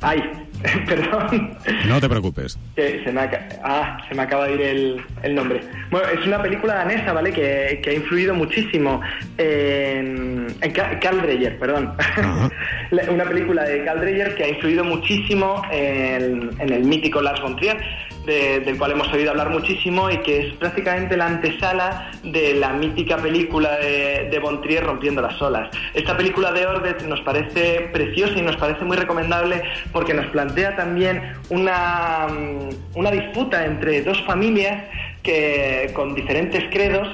ay, 0.00 0.22
perdón. 0.86 1.56
No 1.86 2.00
te 2.00 2.08
preocupes. 2.08 2.58
se, 2.74 3.12
me 3.12 3.20
ah, 3.64 3.98
se 4.08 4.14
me 4.14 4.22
acaba 4.22 4.46
de 4.46 4.54
ir 4.54 4.60
el, 4.60 5.02
el, 5.22 5.34
nombre. 5.34 5.60
Bueno, 5.90 6.08
es 6.08 6.26
una 6.26 6.40
película 6.42 6.74
danesa, 6.74 7.12
¿vale? 7.12 7.32
Que, 7.32 7.80
que 7.82 7.90
ha 7.90 7.94
influido 7.94 8.34
muchísimo 8.34 9.00
en, 9.38 10.46
en 10.60 10.72
Carl 10.72 11.22
Dreyer, 11.22 11.58
perdón. 11.58 11.94
una 13.08 13.24
película 13.24 13.64
de 13.64 13.84
Carl 13.84 14.00
Dreyer 14.00 14.34
que 14.34 14.44
ha 14.44 14.48
influido 14.48 14.84
muchísimo 14.84 15.62
en, 15.70 16.50
en 16.58 16.72
el 16.72 16.84
mítico 16.84 17.20
Lars 17.20 17.40
von 17.40 17.56
Trier 17.56 17.78
del 18.24 18.78
cual 18.78 18.92
hemos 18.92 19.12
oído 19.12 19.30
hablar 19.30 19.50
muchísimo 19.50 20.10
y 20.10 20.18
que 20.18 20.46
es 20.46 20.54
prácticamente 20.54 21.16
la 21.16 21.26
antesala 21.26 22.10
de 22.22 22.54
la 22.54 22.72
mítica 22.72 23.16
película 23.16 23.76
de, 23.78 24.28
de 24.30 24.38
Bontrier 24.38 24.84
Rompiendo 24.84 25.22
las 25.22 25.40
olas. 25.42 25.70
Esta 25.94 26.16
película 26.16 26.52
de 26.52 26.66
Ordet 26.66 27.02
nos 27.02 27.20
parece 27.22 27.90
preciosa 27.92 28.38
y 28.38 28.42
nos 28.42 28.56
parece 28.56 28.84
muy 28.84 28.96
recomendable 28.96 29.62
porque 29.92 30.14
nos 30.14 30.26
plantea 30.26 30.76
también 30.76 31.32
una, 31.50 32.28
mm, 32.28 32.98
una 32.98 33.10
disputa 33.10 33.64
entre 33.64 34.02
dos 34.02 34.20
familias 34.22 34.84
que, 35.22 35.90
con 35.94 36.14
diferentes 36.14 36.64
credos 36.70 37.08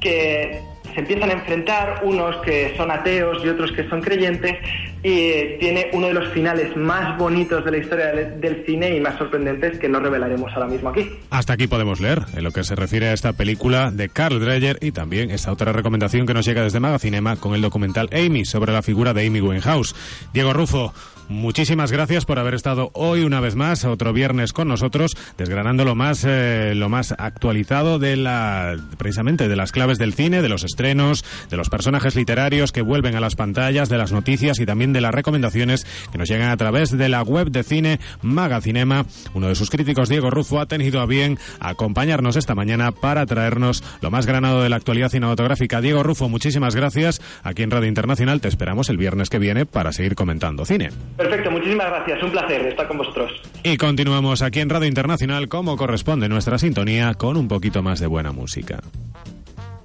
que 0.00 0.60
se 0.94 1.00
empiezan 1.00 1.30
a 1.30 1.34
enfrentar, 1.34 2.00
unos 2.04 2.36
que 2.42 2.74
son 2.76 2.90
ateos 2.90 3.44
y 3.44 3.48
otros 3.48 3.72
que 3.72 3.88
son 3.88 4.00
creyentes, 4.00 4.56
y 5.02 5.08
eh, 5.10 5.56
tiene 5.60 5.90
uno 5.92 6.06
de 6.06 6.14
los 6.14 6.32
finales 6.32 6.74
más 6.76 7.18
bonitos 7.18 7.64
de 7.64 7.70
la 7.70 7.76
historia 7.78 8.06
del, 8.12 8.64
cine 8.64 8.96
y 8.96 9.00
más 9.00 9.18
sorprendentes 9.18 9.78
que 9.78 9.88
no 9.88 10.00
revelaremos 10.00 10.50
ahora 10.54 10.66
mismo 10.66 10.88
aquí. 10.88 11.10
Hasta 11.30 11.52
aquí 11.52 11.66
podemos 11.66 12.00
leer 12.00 12.22
en 12.34 12.44
lo 12.44 12.52
que 12.52 12.64
se 12.64 12.74
refiere 12.74 13.08
a 13.08 13.12
esta 13.12 13.34
película 13.34 13.90
de 13.90 14.08
Carl 14.08 14.40
Dreyer 14.40 14.78
y 14.80 14.92
también 14.92 15.30
esta 15.30 15.52
otra 15.52 15.72
recomendación 15.72 16.26
que 16.26 16.32
nos 16.32 16.46
llega 16.46 16.62
desde 16.62 16.80
Magacinema 16.80 17.36
con 17.36 17.54
el 17.54 17.60
documental 17.60 18.08
Amy 18.12 18.44
sobre 18.44 18.72
la 18.72 18.82
figura 18.82 19.12
de 19.12 19.26
Amy 19.26 19.40
Winehouse. 19.40 19.94
Diego 20.32 20.52
Rufo, 20.52 20.94
muchísimas 21.28 21.92
gracias 21.92 22.24
por 22.24 22.38
haber 22.38 22.54
estado 22.54 22.90
hoy 22.94 23.22
una 23.22 23.40
vez 23.40 23.54
más, 23.54 23.84
otro 23.84 24.12
viernes 24.12 24.52
con 24.52 24.68
nosotros, 24.68 25.16
desgranando 25.36 25.84
lo 25.84 25.94
más, 25.94 26.24
eh, 26.26 26.72
lo 26.74 26.88
más 26.88 27.12
actualizado 27.16 27.98
de 27.98 28.16
la, 28.16 28.76
precisamente 28.98 29.48
de 29.48 29.56
las 29.56 29.72
claves 29.72 29.98
del 29.98 30.14
cine, 30.14 30.42
de 30.42 30.48
los 30.48 30.64
estrenos, 30.64 31.24
de 31.50 31.56
los 31.56 31.70
personajes 31.70 32.16
literarios 32.16 32.72
que 32.72 32.82
vuelven 32.82 33.16
a 33.16 33.20
las 33.20 33.36
pantallas, 33.36 33.88
de 33.88 33.98
las 33.98 34.12
noticias 34.12 34.58
y 34.60 34.66
también 34.66 34.92
de 34.92 35.00
las 35.00 35.14
recomendaciones 35.14 35.86
que 36.12 36.18
nos 36.18 36.28
llegan 36.28 36.50
a 36.50 36.56
través 36.56 36.90
de 36.90 37.08
la 37.08 37.22
web 37.22 37.50
de 37.50 37.62
cine 37.62 38.00
Magacinema. 38.22 39.06
Uno 39.34 39.48
de 39.48 39.54
sus 39.54 39.70
críticos, 39.70 40.08
Diego 40.08 40.30
Rufo, 40.30 40.60
ha 40.60 40.66
tenido 40.66 41.00
a 41.00 41.06
bien 41.06 41.38
acompañarnos 41.60 42.36
esta 42.36 42.54
mañana 42.54 42.92
para 42.92 43.26
traernos 43.26 43.82
lo 44.00 44.10
más 44.10 44.26
granado 44.26 44.62
de 44.62 44.68
la 44.68 44.76
actualidad 44.76 45.10
cinematográfica. 45.10 45.80
Diego 45.80 46.02
Rufo, 46.02 46.28
muchísimas 46.28 46.74
gracias. 46.74 47.20
Aquí 47.42 47.62
en 47.62 47.70
Radio 47.70 47.88
Internacional 47.88 48.40
te 48.40 48.48
esperamos 48.48 48.88
el 48.88 48.96
viernes 48.96 49.30
que 49.30 49.38
viene 49.38 49.66
para 49.66 49.92
seguir 49.92 50.14
comentando 50.14 50.64
cine. 50.64 50.90
Perfecto, 51.16 51.50
muchísimas 51.50 51.86
gracias. 51.86 52.22
Un 52.22 52.30
placer 52.30 52.66
estar 52.66 52.88
con 52.88 52.98
vosotros. 52.98 53.32
Y 53.62 53.76
continuamos 53.76 54.42
aquí 54.42 54.60
en 54.60 54.68
Radio 54.68 54.88
Internacional 54.88 55.48
como 55.48 55.76
corresponde 55.76 56.28
nuestra 56.28 56.58
sintonía 56.58 57.14
con 57.14 57.36
un 57.36 57.48
poquito 57.48 57.82
más 57.82 58.00
de 58.00 58.06
buena 58.06 58.32
música. 58.32 58.80